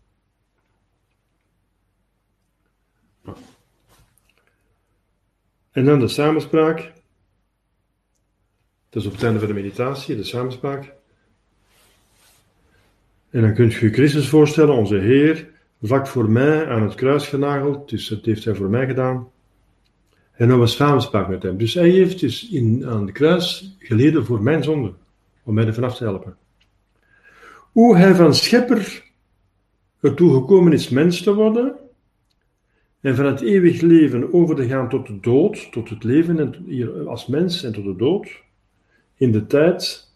En 5.71 5.85
dan 5.85 5.99
de 5.99 6.09
samenspraak. 6.09 6.93
Dat 8.89 9.03
is 9.03 9.07
op 9.07 9.15
het 9.15 9.23
einde 9.23 9.39
van 9.39 9.49
de 9.49 9.55
meditatie, 9.55 10.17
de 10.17 10.25
samenspraak. 10.25 10.93
En 13.31 13.41
dan 13.41 13.55
kunt 13.55 13.75
je 13.75 13.93
Christus 13.93 14.29
voorstellen, 14.29 14.75
onze 14.75 14.97
Heer, 14.97 15.49
vlak 15.83 16.07
voor 16.07 16.31
mij 16.31 16.69
aan 16.69 16.83
het 16.83 16.95
kruis 16.95 17.29
genageld, 17.29 17.89
dus 17.89 18.09
dat 18.09 18.25
heeft 18.25 18.45
hij 18.45 18.55
voor 18.55 18.69
mij 18.69 18.87
gedaan. 18.87 19.31
En 20.37 20.49
dan 20.49 20.59
was 20.59 20.77
samenspraak 20.77 21.29
met 21.29 21.43
hem. 21.43 21.57
Dus 21.57 21.75
hij 21.75 21.89
heeft 21.89 22.21
dus 22.21 22.49
in, 22.49 22.87
aan 22.87 23.01
het 23.01 23.13
kruis 23.13 23.77
geleden 23.79 24.25
voor 24.25 24.43
mijn 24.43 24.63
zonde, 24.63 24.93
om 25.43 25.55
mij 25.55 25.67
er 25.67 25.75
vanaf 25.75 25.97
te 25.97 26.05
helpen. 26.05 26.37
Hoe 27.73 27.97
hij 27.97 28.15
van 28.15 28.35
schepper 28.35 29.05
ertoe 30.01 30.35
gekomen 30.35 30.73
is 30.73 30.89
mens 30.89 31.23
te 31.23 31.35
worden, 31.35 31.75
en 33.01 33.17
van 33.17 33.25
het 33.25 33.41
eeuwig 33.41 33.81
leven 33.81 34.33
over 34.33 34.57
te 34.57 34.67
gaan 34.67 34.89
tot 34.89 35.07
de 35.07 35.21
dood, 35.21 35.73
tot 35.73 35.89
het 35.89 36.05
leven 36.05 36.39
en 36.41 36.65
hier 36.67 37.09
als 37.09 37.27
mens 37.27 37.63
en 37.63 37.73
tot 37.73 37.85
de 37.85 37.97
dood, 37.97 38.43
in 39.15 39.33
de 39.33 39.47
tijd, 39.47 40.11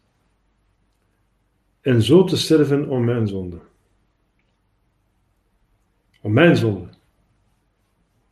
en 1.80 2.02
zo 2.02 2.24
te 2.24 2.36
sterven 2.36 2.88
om 2.88 3.04
mijn 3.04 3.28
zonde. 3.28 3.58
Om 6.20 6.32
mijn 6.32 6.56
zonde. 6.56 6.88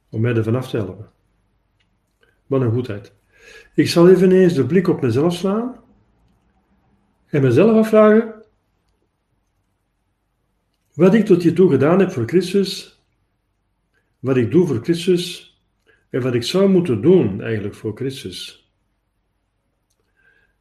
Om 0.09 0.21
mij 0.21 0.35
er 0.35 0.45
vanaf 0.45 0.71
te 0.71 0.77
helpen. 0.77 1.11
Wat 2.49 2.61
een 2.61 2.73
goedheid. 2.73 3.13
Ik 3.75 3.89
zal 3.89 4.09
even 4.09 4.33
eens 4.33 4.55
de 4.55 4.67
blik 4.67 4.89
op 4.89 5.01
mezelf 5.01 5.35
slaan 5.35 5.77
en 7.27 7.43
mezelf 7.43 7.77
afvragen 7.77 8.39
wat 10.95 11.15
ik 11.15 11.25
tot 11.25 11.43
hiertoe 11.43 11.71
gedaan 11.71 11.99
heb 11.99 12.11
voor 12.11 12.27
Christus, 12.27 13.01
wat 14.19 14.37
ik 14.37 14.51
doe 14.51 14.67
voor 14.67 14.83
Christus 14.83 15.57
en 16.11 16.23
wat 16.23 16.35
ik 16.35 16.43
zou 16.43 16.69
moeten 16.69 17.01
doen 17.01 17.43
eigenlijk 17.43 17.75
voor 17.75 17.97
Christus. 17.97 18.71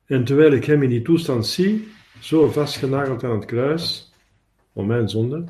En 0.06 0.24
terwijl 0.24 0.52
ik 0.52 0.66
hem 0.66 0.84
in 0.84 0.90
die 0.90 1.02
toestand 1.02 1.48
zie, 1.48 1.88
zo 2.20 2.50
vastgenageld 2.50 3.24
aan 3.24 3.36
het 3.36 3.46
kruis, 3.46 4.14
om 4.74 4.88
mijn 4.88 5.10
zonde, 5.10 5.44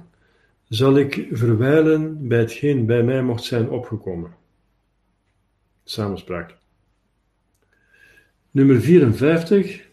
zal 0.69 0.97
ik 0.97 1.27
verwijlen 1.31 2.27
bij 2.27 2.39
hetgeen 2.39 2.85
bij 2.85 3.03
mij 3.03 3.23
mocht 3.23 3.43
zijn 3.43 3.69
opgekomen. 3.69 4.31
Samenspraak. 5.89 6.55
Nummer 8.51 8.81
54. 8.81 9.85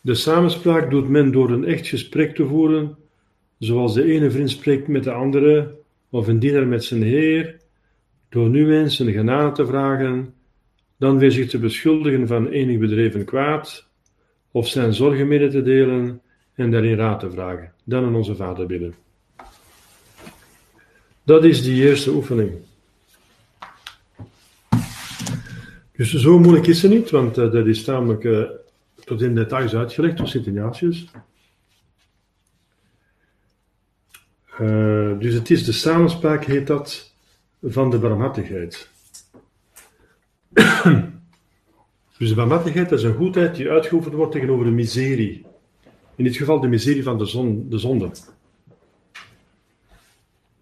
De 0.00 0.14
samenspraak 0.14 0.90
doet 0.90 1.08
men 1.08 1.32
door 1.32 1.50
een 1.50 1.64
echt 1.64 1.86
gesprek 1.86 2.34
te 2.34 2.46
voeren, 2.46 2.96
zoals 3.58 3.94
de 3.94 4.04
ene 4.04 4.30
vriend 4.30 4.50
spreekt 4.50 4.88
met 4.88 5.04
de 5.04 5.12
andere, 5.12 5.74
of 6.10 6.26
een 6.28 6.38
dienaar 6.38 6.66
met 6.66 6.84
zijn 6.84 7.02
heer, 7.02 7.56
door 8.28 8.48
nu 8.48 8.76
eens 8.76 8.98
een 8.98 9.12
genade 9.12 9.52
te 9.52 9.66
vragen, 9.66 10.34
dan 10.96 11.18
weer 11.18 11.32
zich 11.32 11.48
te 11.48 11.58
beschuldigen 11.58 12.26
van 12.26 12.48
enig 12.48 12.78
bedreven 12.78 13.24
kwaad, 13.24 13.86
of 14.50 14.68
zijn 14.68 14.94
zorgen 14.94 15.28
mede 15.28 15.48
te 15.48 15.62
delen 15.62 16.22
en 16.54 16.70
daarin 16.70 16.96
raad 16.96 17.20
te 17.20 17.30
vragen, 17.30 17.72
dan 17.84 18.04
aan 18.04 18.14
onze 18.14 18.36
Vader 18.36 18.66
bidden. 18.66 18.94
Dat 21.22 21.44
is 21.44 21.62
die 21.62 21.82
eerste 21.82 22.10
oefening. 22.10 22.68
Dus 26.00 26.14
zo 26.14 26.38
moeilijk 26.38 26.66
is 26.66 26.82
het 26.82 26.90
niet, 26.90 27.10
want 27.10 27.38
uh, 27.38 27.52
dat 27.52 27.66
is 27.66 27.84
namelijk 27.84 28.24
uh, 28.24 28.44
tot 29.04 29.22
in 29.22 29.34
details 29.34 29.74
uitgelegd 29.74 30.16
door 30.16 30.28
Sint 30.28 30.46
Ignatius. 30.46 31.06
Uh, 34.60 35.18
dus 35.18 35.34
het 35.34 35.50
is 35.50 35.64
de 35.64 35.72
samenspraak, 35.72 36.44
heet 36.44 36.66
dat, 36.66 37.14
van 37.62 37.90
de 37.90 37.98
barmhartigheid. 37.98 38.88
dus 42.18 42.28
de 42.28 42.34
barmhartigheid 42.34 42.92
is 42.92 43.02
een 43.02 43.14
goedheid 43.14 43.54
die 43.54 43.70
uitgeoefend 43.70 44.14
wordt 44.14 44.32
tegenover 44.32 44.64
de 44.64 44.70
miserie. 44.70 45.46
In 46.14 46.24
dit 46.24 46.36
geval 46.36 46.60
de 46.60 46.68
miserie 46.68 47.02
van 47.02 47.18
de, 47.18 47.26
zon, 47.26 47.66
de 47.68 47.78
zonde. 47.78 48.10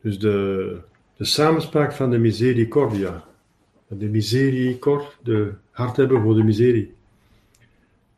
Dus 0.00 0.18
de, 0.18 0.78
de 1.16 1.24
samenspraak 1.24 1.92
van 1.92 2.10
de 2.10 2.18
misericordia. 2.18 3.27
De 3.88 4.08
misericor, 4.08 5.14
de 5.22 5.52
hart 5.70 5.96
hebben 5.96 6.22
voor 6.22 6.34
de 6.34 6.42
miserie. 6.42 6.94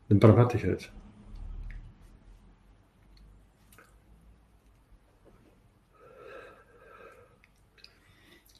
De 0.05 0.15
barmhartigheid. 0.15 0.91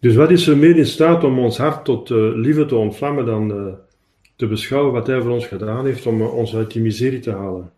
Dus 0.01 0.15
wat 0.15 0.31
is 0.31 0.47
er 0.47 0.57
meer 0.57 0.77
in 0.77 0.85
staat 0.85 1.23
om 1.23 1.39
ons 1.39 1.57
hart 1.57 1.85
tot 1.85 2.09
uh, 2.09 2.35
liefde 2.35 2.65
te 2.65 2.75
ontvlammen 2.75 3.25
dan 3.25 3.51
uh, 3.51 3.73
te 4.35 4.47
beschouwen 4.47 4.93
wat 4.93 5.07
Hij 5.07 5.21
voor 5.21 5.31
ons 5.31 5.45
gedaan 5.45 5.85
heeft 5.85 6.05
om 6.05 6.21
uh, 6.21 6.33
ons 6.33 6.55
uit 6.55 6.71
die 6.71 6.81
miserie 6.81 7.19
te 7.19 7.31
halen? 7.31 7.71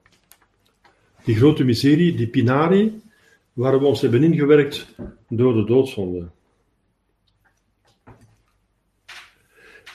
Die 1.24 1.36
grote 1.36 1.64
miserie, 1.64 2.16
die 2.16 2.28
pinari, 2.28 3.02
waar 3.54 3.80
we 3.80 3.86
ons 3.86 4.02
hebben 4.02 4.24
ingewerkt 4.24 4.96
door 5.30 5.54
de 5.54 5.66
doodzonde. 5.66 6.28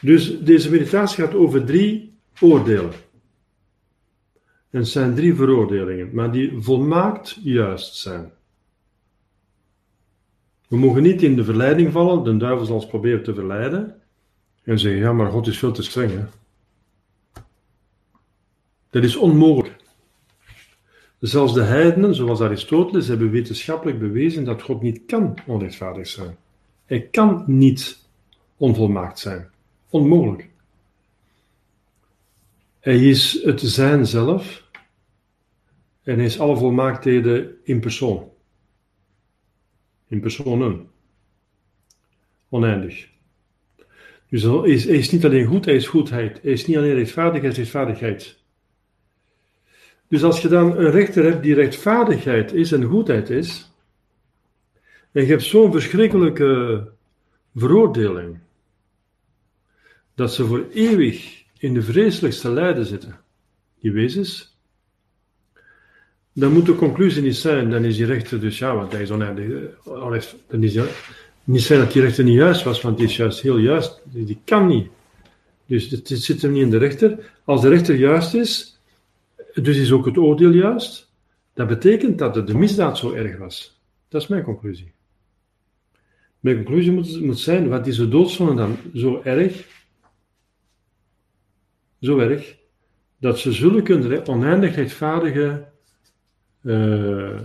Dus 0.01 0.41
deze 0.41 0.71
meditatie 0.71 1.25
gaat 1.25 1.35
over 1.35 1.65
drie 1.65 2.13
oordelen. 2.41 2.93
En 4.71 4.79
het 4.79 4.89
zijn 4.89 5.15
drie 5.15 5.35
veroordelingen, 5.35 6.11
maar 6.15 6.33
die 6.33 6.53
volmaakt 6.59 7.39
juist 7.43 7.95
zijn. 7.95 8.33
We 10.69 10.77
mogen 10.77 11.03
niet 11.03 11.23
in 11.23 11.37
de 11.37 11.45
verleiding 11.45 11.93
vallen, 11.93 12.25
de 12.25 12.37
duivel 12.37 12.67
zal 12.67 12.75
ons 12.75 12.87
proberen 12.87 13.23
te 13.23 13.35
verleiden 13.35 14.01
en 14.63 14.79
zeggen: 14.79 15.01
Ja, 15.01 15.13
maar 15.13 15.31
God 15.31 15.47
is 15.47 15.59
veel 15.59 15.73
te 15.73 15.83
streng. 15.83 16.11
Hè? 16.11 16.25
Dat 18.91 19.05
is 19.05 19.17
onmogelijk. 19.17 19.77
Zelfs 21.21 21.55
de 21.55 21.63
heidenen, 21.63 22.15
zoals 22.15 22.41
Aristoteles, 22.41 23.09
hebben 23.09 23.31
wetenschappelijk 23.31 23.99
bewezen 23.99 24.45
dat 24.45 24.63
God 24.63 24.83
niet 24.83 25.01
kan 25.07 25.35
onrechtvaardig 25.47 26.07
zijn. 26.07 26.37
Hij 26.85 27.01
kan 27.01 27.45
niet 27.47 27.99
onvolmaakt 28.57 29.19
zijn. 29.19 29.51
Onmogelijk. 29.91 30.49
Hij 32.81 33.09
is 33.09 33.43
het 33.43 33.61
zijn 33.61 34.07
zelf 34.07 34.67
en 36.03 36.21
is 36.21 36.41
alle 36.41 36.57
volmaaktheden 36.57 37.57
in 37.63 37.81
persoon. 37.81 38.31
In 40.09 40.21
personen. 40.21 40.91
Oneindig. 42.49 43.09
Dus 44.29 44.43
hij 44.43 44.63
is, 44.63 44.85
hij 44.85 44.97
is 44.97 45.11
niet 45.11 45.25
alleen 45.25 45.47
goed, 45.47 45.65
hij 45.65 45.75
is 45.75 45.87
goedheid. 45.87 46.43
Hij 46.43 46.53
is 46.53 46.67
niet 46.67 46.77
alleen 46.77 46.95
rechtvaardig, 46.95 47.41
hij 47.41 47.51
is 47.51 47.57
rechtvaardigheid. 47.57 48.39
Dus 50.09 50.23
als 50.23 50.43
je 50.43 50.49
dan 50.49 50.77
een 50.77 50.91
rechter 50.91 51.25
hebt 51.25 51.43
die 51.43 51.55
rechtvaardigheid 51.55 52.53
is 52.53 52.73
en 52.73 52.83
goedheid 52.83 53.31
is, 53.31 53.73
en 55.13 55.23
je 55.23 55.29
hebt 55.29 55.43
zo'n 55.43 55.73
verschrikkelijke 55.73 56.85
veroordeling, 57.55 58.39
dat 60.19 60.35
ze 60.35 60.47
voor 60.47 60.67
eeuwig 60.73 61.45
in 61.59 61.75
de 61.75 61.83
vreselijkste 61.83 62.51
lijden 62.51 62.87
zitten, 62.87 63.21
die 63.81 63.93
wezens, 63.93 64.57
dan 66.33 66.53
moet 66.53 66.67
de 66.67 66.75
conclusie 66.75 67.23
niet 67.23 67.37
zijn, 67.37 67.71
dan 67.71 67.85
is 67.85 67.97
die 67.97 68.07
rechter 68.07 68.41
dus 68.41 68.59
ja, 68.59 68.75
want 68.75 68.93
hij 68.93 69.03
is 69.03 69.11
oneindig, 69.11 69.47
dan 70.49 70.63
is 70.63 70.79
niet 71.45 71.63
zijn 71.63 71.81
dat 71.81 71.93
die 71.93 72.03
rechter 72.03 72.25
niet 72.25 72.35
juist 72.35 72.63
was, 72.63 72.81
want 72.81 72.97
die 72.97 73.07
is 73.07 73.17
juist 73.17 73.41
heel 73.41 73.59
juist, 73.59 74.01
die 74.05 74.41
kan 74.45 74.67
niet. 74.67 74.89
Dus 75.67 75.91
het 75.91 76.09
zit 76.09 76.43
hem 76.43 76.53
niet 76.53 76.63
in 76.63 76.71
de 76.71 76.79
rechter. 76.79 77.33
Als 77.45 77.61
de 77.61 77.69
rechter 77.69 77.95
juist 77.95 78.35
is, 78.35 78.81
dus 79.55 79.77
is 79.77 79.93
ook 79.93 80.07
het 80.07 80.17
oordeel 80.17 80.51
juist. 80.51 81.11
Dat 81.55 81.69
betekent 81.69 82.19
dat 82.19 82.47
de 82.47 82.55
misdaad 82.55 82.99
zo 82.99 83.13
erg 83.13 83.39
was. 83.39 83.81
Dat 84.09 84.23
is 84.23 84.29
mijn 84.29 84.43
conclusie. 84.43 84.93
Mijn 86.41 86.57
conclusie 86.57 86.93
moet, 86.93 87.21
moet 87.21 87.39
zijn, 87.39 87.69
wat 87.69 87.87
is 87.87 87.97
de 87.97 88.09
doodzonde 88.09 88.55
dan 88.55 88.77
zo 88.95 89.21
erg? 89.25 89.77
Zo 92.01 92.19
erg, 92.19 92.57
dat 93.19 93.39
ze 93.39 93.53
zullen 93.53 93.83
kunnen 93.83 94.27
oneindig 94.27 94.75
rechtvaardige, 94.75 95.69
uh, 96.63 97.41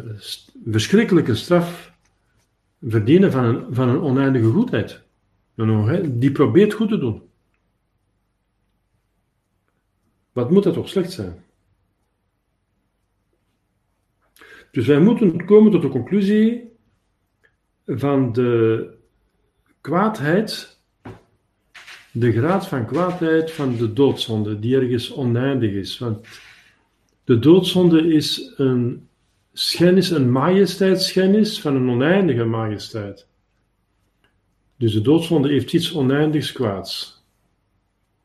verschrikkelijke 0.65 1.35
straf 1.35 1.93
verdienen 2.81 3.31
van 3.31 3.43
een, 3.43 3.73
van 3.73 3.89
een 3.89 4.01
oneindige 4.01 4.49
goedheid. 4.49 5.01
Die 6.19 6.31
probeert 6.31 6.73
goed 6.73 6.89
te 6.89 6.97
doen. 6.97 7.21
Wat 10.31 10.51
moet 10.51 10.63
dat 10.63 10.73
toch 10.73 10.89
slecht 10.89 11.11
zijn? 11.11 11.43
Dus 14.71 14.87
wij 14.87 14.99
moeten 14.99 15.45
komen 15.45 15.71
tot 15.71 15.81
de 15.81 15.89
conclusie 15.89 16.71
van 17.85 18.31
de 18.31 18.89
kwaadheid, 19.81 20.72
de 22.15 22.31
graad 22.31 22.67
van 22.67 22.85
kwaadheid 22.85 23.51
van 23.51 23.75
de 23.75 23.93
doodzonde, 23.93 24.59
die 24.59 24.75
ergens 24.75 25.13
oneindig 25.13 25.71
is. 25.71 25.99
Want 25.99 26.27
de 27.23 27.39
doodzonde 27.39 28.13
is 28.13 28.53
een 28.57 29.07
schennis, 29.53 30.09
een 30.09 30.31
majesteitsschennis 30.31 31.61
van 31.61 31.75
een 31.75 31.89
oneindige 31.89 32.43
majesteit. 32.43 33.27
Dus 34.77 34.93
de 34.93 35.01
doodzonde 35.01 35.49
heeft 35.49 35.73
iets 35.73 35.95
oneindigs 35.95 36.51
kwaads. 36.51 37.23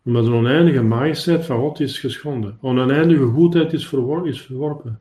Omdat 0.04 0.26
een 0.26 0.32
oneindige 0.32 0.82
majesteit 0.82 1.44
van 1.44 1.58
God 1.58 1.80
is 1.80 1.98
geschonden. 1.98 2.58
Oneindige 2.60 3.24
goedheid 3.24 3.72
is, 3.72 3.86
verworpen. 3.86 5.00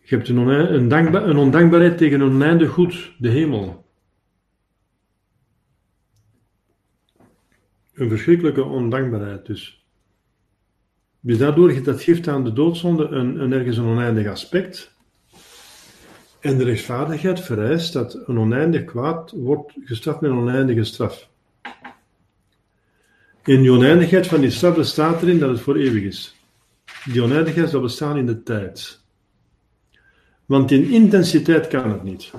Je 0.00 0.14
hebt 0.14 0.28
een, 0.28 0.36
een, 0.36 1.28
een 1.28 1.36
ondankbaarheid 1.36 1.98
tegen 1.98 2.20
een 2.20 2.32
oneindig 2.32 2.70
goed, 2.70 3.14
de 3.18 3.28
hemel. 3.28 3.86
Een 7.98 8.08
verschrikkelijke 8.08 8.64
ondankbaarheid 8.64 9.46
dus. 9.46 9.84
Dus 11.20 11.38
daardoor, 11.38 11.82
dat 11.82 12.02
geeft 12.02 12.28
aan 12.28 12.44
de 12.44 12.52
doodzonde 12.52 13.06
een, 13.06 13.40
een 13.40 13.52
ergens 13.52 13.76
een 13.76 13.84
oneindig 13.84 14.26
aspect. 14.26 14.96
En 16.40 16.58
de 16.58 16.64
rechtvaardigheid 16.64 17.40
vereist 17.40 17.92
dat 17.92 18.22
een 18.26 18.38
oneindig 18.38 18.84
kwaad 18.84 19.30
wordt 19.30 19.72
gestraft 19.84 20.20
met 20.20 20.30
een 20.30 20.36
oneindige 20.36 20.84
straf. 20.84 21.28
In 23.44 23.60
die 23.62 23.72
oneindigheid 23.72 24.26
van 24.26 24.40
die 24.40 24.50
straf 24.50 24.74
bestaat 24.74 25.22
erin 25.22 25.38
dat 25.38 25.50
het 25.50 25.60
voor 25.60 25.76
eeuwig 25.76 26.02
is. 26.02 26.36
Die 27.04 27.22
oneindigheid 27.22 27.70
zal 27.70 27.80
bestaan 27.80 28.16
in 28.16 28.26
de 28.26 28.42
tijd. 28.42 29.00
Want 30.46 30.70
in 30.70 30.90
intensiteit 30.90 31.68
kan 31.68 31.90
het 31.90 32.02
niet. 32.02 32.30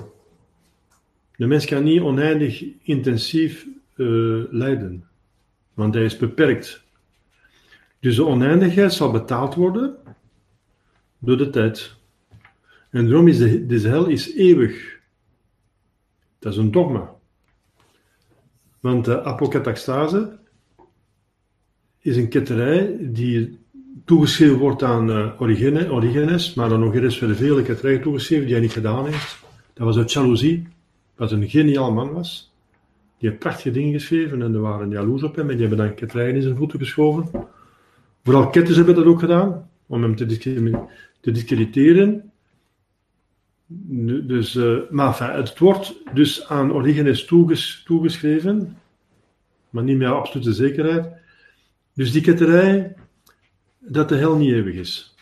De 1.36 1.46
mens 1.46 1.64
kan 1.64 1.82
niet 1.82 2.00
oneindig 2.00 2.64
intensief 2.82 3.66
eh, 3.96 4.06
lijden, 4.50 5.09
want 5.80 5.94
hij 5.94 6.04
is 6.04 6.16
beperkt. 6.16 6.82
Dus 8.00 8.16
de 8.16 8.26
oneindigheid 8.26 8.92
zal 8.92 9.10
betaald 9.10 9.54
worden 9.54 9.96
door 11.18 11.36
de 11.36 11.50
tijd. 11.50 11.94
En 12.90 13.06
daarom 13.06 13.28
is 13.28 13.38
de, 13.38 13.66
deze 13.66 13.88
hel 13.88 14.06
is 14.06 14.34
eeuwig. 14.34 14.98
Dat 16.38 16.52
is 16.52 16.58
een 16.58 16.70
dogma. 16.70 17.14
Want 18.80 19.04
de 19.04 19.22
apokatastase 19.22 20.38
is 21.98 22.16
een 22.16 22.28
ketterij 22.28 22.96
die 23.00 23.58
toegeschreven 24.04 24.58
wordt 24.58 24.82
aan 24.82 25.10
eh, 25.10 25.40
Origene- 25.40 25.90
Origenes, 25.90 26.54
maar 26.54 26.68
dan 26.68 26.80
nog 26.80 26.94
is 26.94 27.18
weer 27.18 27.34
vele 27.34 27.62
ketterijen 27.62 28.02
toegeschreven 28.02 28.44
die 28.44 28.54
hij 28.54 28.62
niet 28.62 28.72
gedaan 28.72 29.06
heeft. 29.06 29.38
Dat 29.72 29.86
was 29.86 29.96
uit 29.96 30.12
jaloezie, 30.12 30.68
wat 31.16 31.32
een 31.32 31.48
geniaal 31.48 31.92
man 31.92 32.12
was. 32.12 32.49
Die 33.20 33.28
heeft 33.28 33.40
prachtige 33.40 33.70
dingen 33.70 33.92
geschreven 33.92 34.42
en 34.42 34.54
er 34.54 34.60
waren 34.60 34.90
jaloers 34.90 35.22
op 35.22 35.36
hem 35.36 35.50
en 35.50 35.56
die 35.56 35.66
hebben 35.66 35.86
dan 35.86 35.94
ketterijen 35.94 36.34
in 36.34 36.42
zijn 36.42 36.56
voeten 36.56 36.78
geschoven. 36.78 37.48
Vooral 38.22 38.50
ketters 38.50 38.76
hebben 38.76 38.94
dat 38.94 39.04
ook 39.04 39.18
gedaan, 39.18 39.70
om 39.86 40.02
hem 40.02 40.16
te, 40.16 40.26
te 41.20 41.30
discrediteren. 41.30 42.32
Dus, 44.26 44.56
eh, 44.56 44.78
maar 44.90 45.34
het 45.36 45.58
wordt 45.58 45.94
dus 46.14 46.48
aan 46.48 46.72
Origenes 46.72 47.24
toeges- 47.24 47.82
toegeschreven, 47.84 48.78
maar 49.70 49.84
niet 49.84 49.98
met 49.98 50.08
absolute 50.08 50.52
zekerheid. 50.52 51.06
Dus 51.94 52.12
die 52.12 52.22
ketterij, 52.22 52.94
dat 53.78 54.08
de 54.08 54.16
hel 54.16 54.36
niet 54.36 54.52
eeuwig 54.52 54.74
is. 54.74 55.14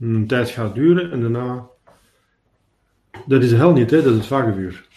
Een 0.00 0.26
tijd 0.26 0.50
gaat 0.50 0.74
duren 0.74 1.10
en 1.10 1.20
daarna. 1.20 1.68
Dat 3.26 3.42
is 3.42 3.50
de 3.50 3.56
hel 3.56 3.72
niet, 3.72 3.90
hè? 3.90 4.02
dat 4.02 4.12
is 4.12 4.18
het 4.18 4.26
vagevuur. 4.26 4.88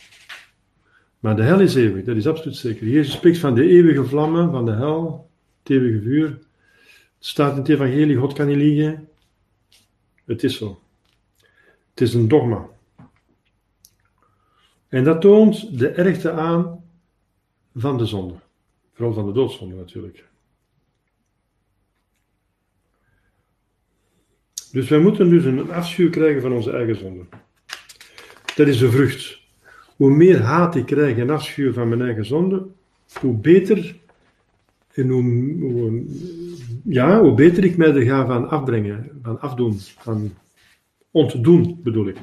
Maar 1.24 1.36
de 1.36 1.44
hel 1.44 1.60
is 1.60 1.76
eeuwig, 1.76 2.04
dat 2.04 2.16
is 2.16 2.28
absoluut 2.28 2.56
zeker. 2.56 2.88
Jezus 2.88 3.14
spreekt 3.14 3.38
van 3.38 3.56
de 3.56 3.68
eeuwige 3.68 4.06
vlammen, 4.06 4.52
van 4.52 4.66
de 4.66 4.72
hel, 4.72 5.30
het 5.60 5.70
eeuwige 5.70 6.02
vuur. 6.02 6.28
Het 6.28 6.46
staat 7.20 7.52
in 7.52 7.58
het 7.58 7.70
evangelie, 7.70 8.16
God 8.16 8.34
kan 8.34 8.48
niet 8.48 8.58
liegen. 8.58 9.10
Het 10.26 10.44
is 10.44 10.58
zo. 10.58 10.82
Het 11.90 12.02
is 12.02 12.14
een 12.14 12.28
dogma. 12.28 12.70
En 14.88 15.04
dat 15.04 15.22
toont 15.22 15.80
de 15.80 15.90
ergte 15.90 16.32
aan 16.32 16.84
van 17.76 17.98
de 17.98 18.06
zonde. 18.06 18.36
Vooral 18.94 19.14
van 19.14 19.26
de 19.26 19.32
doodzonde 19.32 19.76
natuurlijk. 19.76 20.26
Dus 24.72 24.90
wij 24.90 25.00
moeten 25.00 25.30
dus 25.30 25.46
een 25.46 25.72
afschuw 25.72 26.10
krijgen 26.10 26.42
van 26.42 26.54
onze 26.54 26.72
eigen 26.72 26.96
zonde. 26.96 27.26
Dat 28.56 28.68
is 28.68 28.78
de 28.78 28.92
vrucht. 28.92 29.43
Hoe 29.96 30.12
meer 30.12 30.42
haat 30.42 30.76
ik 30.76 30.86
krijg 30.86 31.18
en 31.18 31.30
afschuw 31.30 31.74
van 31.74 31.90
mijn 31.90 32.02
eigen 32.02 32.26
zonde, 32.26 32.68
hoe 33.20 33.34
beter 33.34 33.96
en 34.94 35.10
hoe, 35.10 36.04
ja, 36.84 37.22
hoe 37.22 37.34
beter 37.34 37.64
ik 37.64 37.78
mij 37.78 37.96
er 37.96 38.02
ga 38.02 38.26
van 38.26 38.50
afbrengen, 38.50 39.20
van 39.22 39.40
afdoen, 39.40 39.80
van 39.80 40.34
ontdoen 41.12 41.80
bedoel 41.84 42.08
ik. 42.08 42.18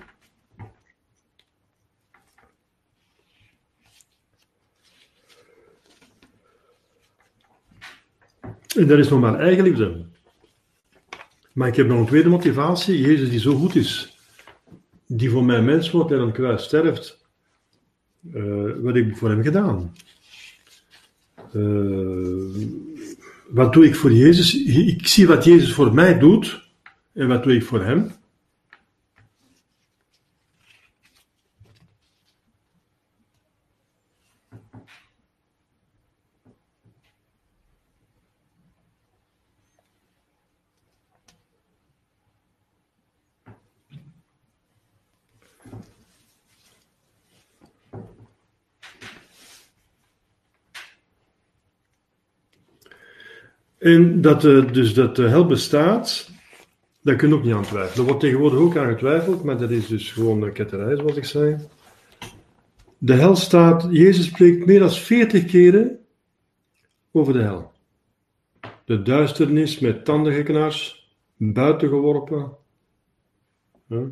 En 8.76 8.86
dat 8.86 8.98
is 8.98 9.08
nog 9.08 9.20
maar 9.20 9.38
eigenliefde. 9.38 10.04
Maar 11.52 11.68
ik 11.68 11.76
heb 11.76 11.86
nog 11.86 11.98
een 11.98 12.06
tweede 12.06 12.28
motivatie. 12.28 13.00
Jezus 13.00 13.30
die 13.30 13.40
zo 13.40 13.54
goed 13.54 13.74
is, 13.74 14.18
die 15.06 15.30
voor 15.30 15.44
mij 15.44 15.62
mens 15.62 15.90
wordt 15.90 16.10
en 16.10 16.18
aan 16.18 16.26
het 16.26 16.34
kruis 16.34 16.64
sterft. 16.64 17.19
Eh, 18.34 18.82
wat 18.82 18.94
heb 18.94 19.06
ik 19.06 19.16
voor 19.16 19.30
hem 19.30 19.42
gedaan? 19.42 19.94
Eh, 21.52 22.66
wat 23.48 23.72
doe 23.72 23.84
ik 23.84 23.94
voor 23.94 24.12
Jezus? 24.12 24.64
Ik 24.64 25.06
zie 25.06 25.26
wat 25.26 25.44
Jezus 25.44 25.72
voor 25.72 25.94
mij 25.94 26.18
doet. 26.18 26.68
En 27.12 27.28
wat 27.28 27.42
doe 27.42 27.54
ik 27.54 27.64
voor 27.64 27.82
hem? 27.84 28.10
En 53.80 54.20
dat, 54.20 54.44
eh, 54.44 54.72
dus 54.72 54.94
dat 54.94 55.16
de 55.16 55.28
hel 55.28 55.46
bestaat, 55.46 56.30
daar 57.02 57.16
kun 57.16 57.28
je 57.28 57.34
ook 57.34 57.42
niet 57.42 57.54
aan 57.54 57.62
twijfelen. 57.62 57.98
Er 57.98 58.04
wordt 58.04 58.20
tegenwoordig 58.20 58.58
ook 58.58 58.76
aan 58.76 58.88
getwijfeld, 58.88 59.44
maar 59.44 59.58
dat 59.58 59.70
is 59.70 59.86
dus 59.86 60.12
gewoon 60.12 60.42
een 60.42 60.52
ketterij, 60.52 60.96
zoals 60.96 61.16
ik 61.16 61.24
zei. 61.24 61.56
De 62.98 63.14
hel 63.14 63.36
staat, 63.36 63.88
Jezus 63.90 64.26
spreekt 64.26 64.66
meer 64.66 64.78
dan 64.78 64.90
40 64.90 65.44
keren 65.44 65.98
over 67.12 67.32
de 67.32 67.42
hel. 67.42 67.72
De 68.84 69.02
duisternis 69.02 69.78
met 69.78 70.04
tandengeknars, 70.04 71.10
buitengeworpen. 71.36 72.52
Ja. 73.86 74.02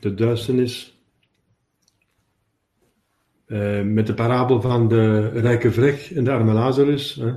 De 0.00 0.14
duisternis. 0.14 0.97
Eh, 3.48 3.82
met 3.82 4.06
de 4.06 4.14
parabel 4.14 4.60
van 4.60 4.88
de 4.88 5.28
rijke 5.28 5.72
vrek 5.72 6.10
en 6.14 6.24
de 6.24 6.30
arme 6.30 6.52
Lazarus. 6.52 7.14
Hè. 7.14 7.32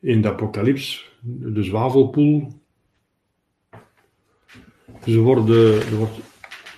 In 0.00 0.22
de 0.22 0.28
apocalyps, 0.28 1.12
de 1.20 1.62
zwavelpoel. 1.62 2.62
Dus 5.04 5.14
er, 5.14 5.20
worden, 5.20 5.86
er 5.86 5.96
wordt 5.96 6.18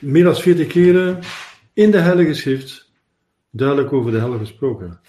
meer 0.01 0.24
dan 0.24 0.36
40 0.36 0.66
keren 0.66 1.18
in 1.72 1.90
de 1.90 1.99
Heilige 1.99 2.34
Schrift 2.34 2.92
duidelijk 3.51 3.92
over 3.92 4.11
de 4.11 4.18
hel 4.18 4.38
gesproken. 4.38 5.01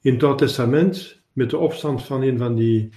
In 0.00 0.12
het 0.12 0.22
Oude 0.22 0.44
Testament, 0.44 1.22
met 1.32 1.50
de 1.50 1.56
opstand 1.56 2.02
van 2.04 2.22
een 2.22 2.38
van 2.38 2.54
die 2.54 2.90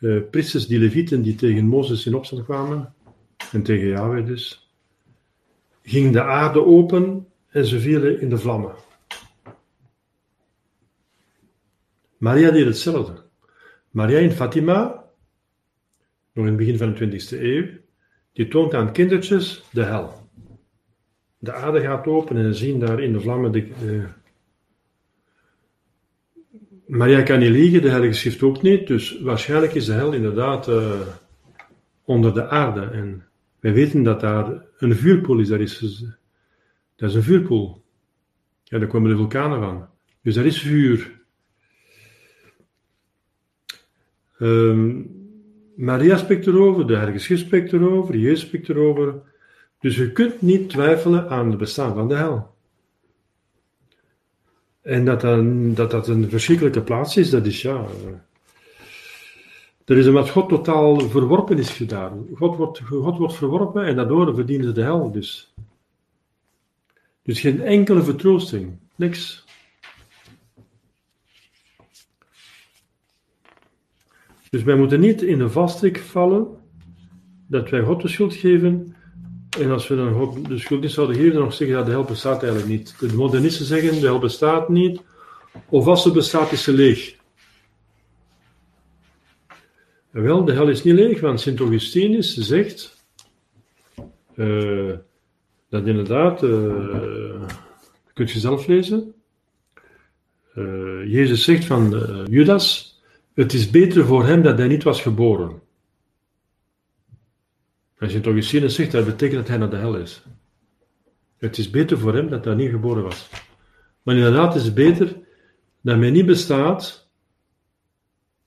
eh 0.00 0.20
priesters, 0.30 0.66
die 0.66 0.78
levieten, 0.78 1.22
die 1.22 1.34
tegen 1.34 1.66
Mozes 1.66 2.06
in 2.06 2.14
opstand 2.14 2.44
kwamen, 2.44 2.94
en 3.52 3.62
tegen 3.62 3.88
Yahweh 3.88 4.26
dus, 4.26 4.69
ging 5.90 6.12
de 6.12 6.22
aarde 6.22 6.64
open 6.64 7.26
en 7.48 7.66
ze 7.66 7.80
vielen 7.80 8.20
in 8.20 8.28
de 8.28 8.38
vlammen. 8.38 8.74
Maria 12.18 12.50
deed 12.50 12.66
hetzelfde. 12.66 13.22
Maria 13.90 14.18
in 14.18 14.30
Fatima, 14.30 15.04
nog 16.32 16.46
in 16.46 16.52
het 16.52 16.56
begin 16.56 16.78
van 16.78 16.94
de 16.94 17.20
20e 17.20 17.40
eeuw, 17.40 17.66
die 18.32 18.48
toont 18.48 18.74
aan 18.74 18.92
kindertjes 18.92 19.64
de 19.72 19.82
hel. 19.82 20.28
De 21.38 21.52
aarde 21.52 21.80
gaat 21.80 22.06
open 22.06 22.36
en 22.36 22.54
ze 22.54 22.58
zien 22.64 22.80
daar 22.80 23.02
in 23.02 23.12
de 23.12 23.20
vlammen 23.20 23.52
de. 23.52 24.06
Maria 26.86 27.22
kan 27.22 27.38
niet 27.38 27.50
liegen, 27.50 27.82
de 27.82 27.88
Heilige 27.88 28.14
Schrift 28.14 28.42
ook 28.42 28.62
niet, 28.62 28.86
dus 28.86 29.20
waarschijnlijk 29.20 29.74
is 29.74 29.84
de 29.84 29.92
hel 29.92 30.12
inderdaad 30.12 30.68
eh, 30.68 31.00
onder 32.04 32.34
de 32.34 32.48
aarde. 32.48 32.80
En 32.80 33.29
wij 33.60 33.72
weten 33.72 34.02
dat 34.02 34.20
daar 34.20 34.62
een 34.78 34.96
vuurpoel 34.96 35.38
is. 35.38 35.48
Dat 35.48 35.60
is, 35.60 35.78
dus- 35.78 36.04
dat 36.96 37.10
is 37.10 37.14
een 37.14 37.22
vuurpoel. 37.22 37.82
Ja, 38.64 38.78
daar 38.78 38.88
komen 38.88 39.10
de 39.10 39.16
vulkanen 39.16 39.60
van. 39.60 39.88
Dus 40.22 40.36
er 40.36 40.46
is 40.46 40.60
vuur. 40.60 41.20
Ehm, 44.38 45.02
Maria 45.74 46.16
spreekt 46.16 46.46
erover, 46.46 46.86
de 46.86 46.94
Heilige 46.94 47.18
Schrift 47.18 47.42
spreekt 47.42 47.72
erover, 47.72 48.16
Jezus 48.16 48.40
spreekt 48.40 48.68
erover. 48.68 49.22
Dus 49.80 49.96
je 49.96 50.12
kunt 50.12 50.42
niet 50.42 50.68
twijfelen 50.68 51.28
aan 51.28 51.48
het 51.48 51.58
bestaan 51.58 51.94
van 51.94 52.08
de 52.08 52.14
hel. 52.14 52.54
En 54.82 55.04
dat 55.04 55.20
dat, 55.76 55.90
dat 55.90 56.08
een 56.08 56.30
verschrikkelijke 56.30 56.82
plaats 56.82 57.16
is, 57.16 57.30
dat 57.30 57.46
is 57.46 57.62
ja. 57.62 57.86
Er 59.90 59.98
is 59.98 60.06
wat 60.06 60.30
God 60.30 60.48
totaal 60.48 61.00
verworpen 61.00 61.58
is 61.58 61.70
gedaan. 61.70 62.26
God 62.34 62.56
wordt, 62.56 62.80
God 62.80 63.18
wordt 63.18 63.34
verworpen 63.34 63.86
en 63.86 63.96
daardoor 63.96 64.34
verdienen 64.34 64.66
ze 64.66 64.72
de 64.72 64.82
hel 64.82 65.12
dus. 65.12 65.54
Dus 67.22 67.40
geen 67.40 67.62
enkele 67.62 68.02
vertroosting. 68.02 68.78
Niks. 68.96 69.44
Dus 74.50 74.62
wij 74.62 74.76
moeten 74.76 75.00
niet 75.00 75.22
in 75.22 75.38
de 75.38 75.50
vastrik 75.50 75.98
vallen 75.98 76.46
dat 77.46 77.70
wij 77.70 77.82
God 77.82 78.02
de 78.02 78.08
schuld 78.08 78.34
geven. 78.34 78.96
En 79.58 79.70
als 79.70 79.88
we 79.88 79.96
dan 79.96 80.14
God 80.14 80.48
de 80.48 80.58
schuld 80.58 80.80
niet 80.80 80.90
zouden 80.90 81.16
geven, 81.16 81.32
dan 81.32 81.42
nog 81.42 81.54
zeggen 81.54 81.76
dat 81.76 81.86
de 81.86 81.92
hel 81.92 82.04
bestaat 82.04 82.42
eigenlijk 82.42 82.72
niet. 82.72 82.94
De 82.98 83.14
modernisten 83.14 83.66
zeggen 83.66 84.00
de 84.00 84.06
hel 84.06 84.18
bestaat 84.18 84.68
niet. 84.68 85.00
Of 85.68 85.86
als 85.86 86.02
ze 86.02 86.12
bestaat, 86.12 86.52
is 86.52 86.62
ze 86.62 86.72
leeg. 86.72 87.18
Wel, 90.10 90.44
de 90.44 90.52
hel 90.52 90.68
is 90.68 90.82
niet 90.82 90.94
leeg, 90.94 91.20
want 91.20 91.40
Sint 91.40 91.58
Augustinus 91.60 92.36
zegt 92.36 93.04
uh, 94.34 94.94
dat 95.68 95.86
inderdaad, 95.86 96.42
uh, 96.42 97.42
kunt 98.12 98.30
je 98.30 98.38
zelf 98.38 98.66
lezen. 98.66 99.14
Uh, 100.54 101.12
Jezus 101.12 101.44
zegt 101.44 101.64
van 101.64 101.90
Judas, 102.30 102.98
het 103.34 103.52
is 103.52 103.70
beter 103.70 104.04
voor 104.04 104.24
hem 104.24 104.42
dat 104.42 104.58
hij 104.58 104.68
niet 104.68 104.82
was 104.82 105.02
geboren. 105.02 105.60
En 107.98 108.10
Sint 108.10 108.26
Augustinus 108.26 108.74
zegt 108.74 108.92
dat 108.92 109.04
betekent 109.04 109.38
dat 109.38 109.48
hij 109.48 109.56
naar 109.56 109.70
de 109.70 109.76
hel 109.76 109.96
is. 109.96 110.22
Het 111.38 111.58
is 111.58 111.70
beter 111.70 111.98
voor 111.98 112.14
hem 112.14 112.28
dat 112.28 112.44
hij 112.44 112.54
niet 112.54 112.70
geboren 112.70 113.02
was. 113.02 113.30
Maar 114.02 114.14
inderdaad 114.14 114.54
is 114.54 114.64
het 114.64 114.74
beter 114.74 115.16
dat 115.80 115.98
men 115.98 116.12
niet 116.12 116.26
bestaat, 116.26 117.08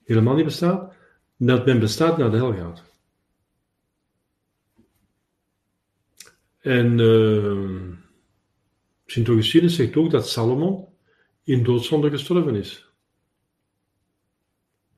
helemaal 0.03 0.35
niet 0.35 0.45
bestaat, 0.45 0.93
dat 1.45 1.65
men 1.65 1.79
bestaat 1.79 2.17
naar 2.17 2.31
de 2.31 2.37
hel 2.37 2.53
gaat. 2.53 2.83
En 6.59 6.99
uh, 6.99 7.93
Sint 9.05 9.27
Augustinus 9.27 9.75
zegt 9.75 9.95
ook 9.95 10.11
dat 10.11 10.29
Salomon 10.29 10.85
in 11.43 11.63
doodzonde 11.63 12.09
gestorven 12.09 12.55
is. 12.55 12.91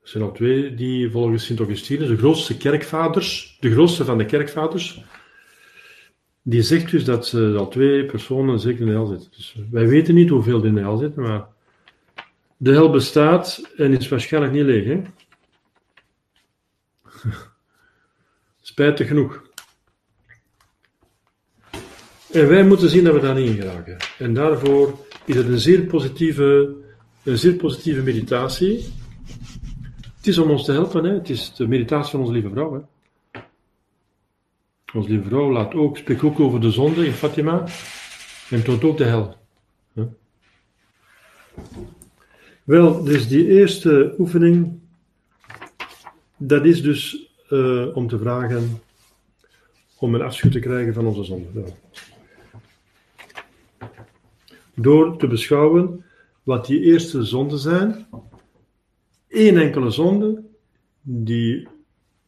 Er 0.02 0.08
zijn 0.08 0.24
al 0.24 0.32
twee 0.32 0.74
die 0.74 1.10
volgens 1.10 1.44
Sint 1.44 1.58
Augustinus, 1.58 2.08
de 2.08 2.16
grootste 2.16 2.56
kerkvaders, 2.56 3.56
de 3.60 3.70
grootste 3.70 4.04
van 4.04 4.18
de 4.18 4.24
kerkvaders, 4.24 5.04
die 6.42 6.62
zegt 6.62 6.90
dus 6.90 7.04
dat 7.04 7.26
ze 7.26 7.54
al 7.58 7.68
twee 7.68 8.04
personen 8.04 8.60
zeker 8.60 8.80
in 8.80 8.86
de 8.86 8.92
hel 8.92 9.06
zitten. 9.06 9.30
Dus 9.30 9.56
wij 9.70 9.88
weten 9.88 10.14
niet 10.14 10.28
hoeveel 10.28 10.58
er 10.58 10.66
in 10.66 10.74
de 10.74 10.80
hel 10.80 10.96
zitten, 10.96 11.22
maar 11.22 11.46
de 12.56 12.72
hel 12.72 12.90
bestaat 12.90 13.72
en 13.76 13.92
is 13.92 14.08
waarschijnlijk 14.08 14.52
niet 14.52 14.64
leeg. 14.64 14.84
Hè? 14.84 15.02
Spijtig 18.60 19.06
genoeg. 19.06 19.42
En 22.32 22.48
wij 22.48 22.64
moeten 22.64 22.90
zien 22.90 23.04
dat 23.04 23.14
we 23.14 23.20
daar 23.20 23.34
niet 23.34 23.60
geraken. 23.60 23.96
En 24.18 24.34
daarvoor 24.34 25.06
is 25.24 25.34
het 25.34 25.46
een 25.46 25.58
zeer 25.58 25.82
positieve, 25.82 26.74
een 27.22 27.38
zeer 27.38 27.54
positieve 27.54 28.02
meditatie. 28.02 28.84
Het 30.16 30.26
is 30.26 30.38
om 30.38 30.50
ons 30.50 30.64
te 30.64 30.72
helpen, 30.72 31.04
hè. 31.04 31.14
het 31.14 31.30
is 31.30 31.54
de 31.54 31.68
meditatie 31.68 32.10
van 32.10 32.20
onze 32.20 32.32
lieve 32.32 32.50
vrouw. 32.50 32.72
Hè. 32.72 32.80
Onze 34.94 35.08
lieve 35.08 35.28
vrouw 35.28 35.52
laat 35.52 35.74
ook, 35.74 35.96
spreekt 35.96 36.22
ook 36.22 36.40
over 36.40 36.60
de 36.60 36.70
zonde 36.70 37.06
in 37.06 37.12
Fatima 37.12 37.64
en 38.50 38.64
toont 38.64 38.84
ook 38.84 38.96
de 38.96 39.04
hel. 39.04 39.36
Hè. 39.94 40.04
Wel, 42.64 43.04
dus 43.04 43.28
die 43.28 43.46
eerste 43.46 44.14
oefening, 44.18 44.80
dat 46.36 46.64
is 46.64 46.82
dus 46.82 47.30
uh, 47.50 47.96
om 47.96 48.08
te 48.08 48.18
vragen 48.18 48.80
om 49.98 50.14
een 50.14 50.22
afschuw 50.22 50.50
te 50.50 50.58
krijgen 50.58 50.94
van 50.94 51.06
onze 51.06 51.24
zonde. 51.24 51.64
Door 54.74 55.18
te 55.18 55.26
beschouwen 55.26 56.04
wat 56.42 56.66
die 56.66 56.80
eerste 56.80 57.24
zonden 57.24 57.58
zijn, 57.58 58.06
één 59.28 59.56
enkele 59.56 59.90
zonde, 59.90 60.42
die 61.02 61.68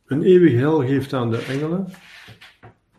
een 0.07 0.23
eeuwig 0.23 0.53
hel 0.53 0.79
geeft 0.79 1.13
aan 1.13 1.31
de 1.31 1.39
engelen, 1.39 1.93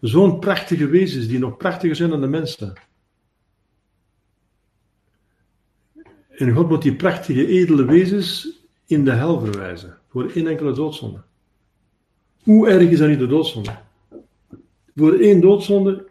zo'n 0.01 0.39
prachtige 0.39 0.87
wezens 0.87 1.27
die 1.27 1.39
nog 1.39 1.57
prachtiger 1.57 1.95
zijn 1.95 2.09
dan 2.09 2.21
de 2.21 2.27
mensen. 2.27 2.73
En 6.29 6.51
God 6.51 6.69
moet 6.69 6.81
die 6.81 6.95
prachtige, 6.95 7.47
edele 7.47 7.85
wezens 7.85 8.58
in 8.89 9.05
de 9.05 9.11
hel 9.11 9.39
verwijzen, 9.39 9.97
voor 10.07 10.29
één 10.29 10.47
enkele 10.47 10.73
doodzonde. 10.73 11.21
Hoe 12.43 12.69
erg 12.69 12.89
is 12.89 12.99
dan 12.99 13.09
niet 13.09 13.19
de 13.19 13.27
doodzonde? 13.27 13.77
Voor 14.95 15.13
één 15.13 15.41
doodzonde 15.41 16.07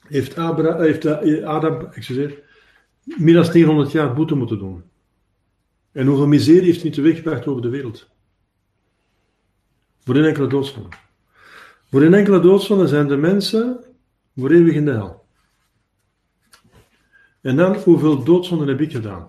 heeft, 0.00 0.36
Abra, 0.36 0.78
heeft 0.78 1.06
Adam 1.44 1.80
excuseer, 1.80 2.42
meer 3.04 3.34
dan 3.34 3.52
900 3.52 3.92
jaar 3.92 4.14
boete 4.14 4.34
moeten 4.34 4.58
doen. 4.58 4.82
En 5.92 6.06
hoeveel 6.06 6.26
miserie 6.26 6.62
heeft 6.62 6.74
hij 6.74 6.84
niet 6.84 6.94
teweeggebracht 6.94 7.46
over 7.46 7.62
de 7.62 7.68
wereld? 7.68 8.08
Voor 10.04 10.16
een 10.16 10.24
enkele 10.24 10.46
doodzonde. 10.46 10.88
Voor 11.90 12.02
een 12.02 12.14
enkele 12.14 12.40
doodzonde 12.40 12.86
zijn 12.86 13.08
de 13.08 13.16
mensen 13.16 13.84
voor 14.36 14.50
eeuwig 14.50 14.74
in 14.74 14.84
de 14.84 14.90
hel. 14.90 15.26
En 17.40 17.56
dan, 17.56 17.76
hoeveel 17.76 18.24
doodzonden 18.24 18.68
heb 18.68 18.80
ik 18.80 18.92
gedaan? 18.92 19.28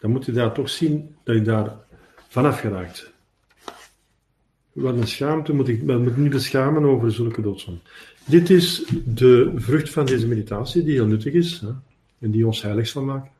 Dan 0.00 0.10
moet 0.10 0.24
je 0.24 0.32
daar 0.32 0.52
toch 0.52 0.70
zien 0.70 1.14
dat 1.24 1.34
je 1.34 1.42
daar 1.42 1.76
vanaf 2.28 2.60
geraakt. 2.60 3.12
Wat 4.72 4.94
een 4.94 5.06
schaamte, 5.06 5.52
moet 5.52 5.68
ik 5.68 5.82
moet 5.82 6.16
niet 6.16 6.30
beschamen 6.30 6.84
over 6.84 7.12
zulke 7.12 7.42
doodzonden. 7.42 7.82
Dit 8.24 8.50
is 8.50 8.84
de 9.04 9.52
vrucht 9.56 9.90
van 9.90 10.06
deze 10.06 10.26
meditatie, 10.26 10.82
die 10.82 10.94
heel 10.94 11.06
nuttig 11.06 11.32
is 11.32 11.60
hè, 11.60 11.68
en 12.18 12.30
die 12.30 12.46
ons 12.46 12.62
heilig 12.62 12.86
zal 12.86 13.02
maken. 13.02 13.30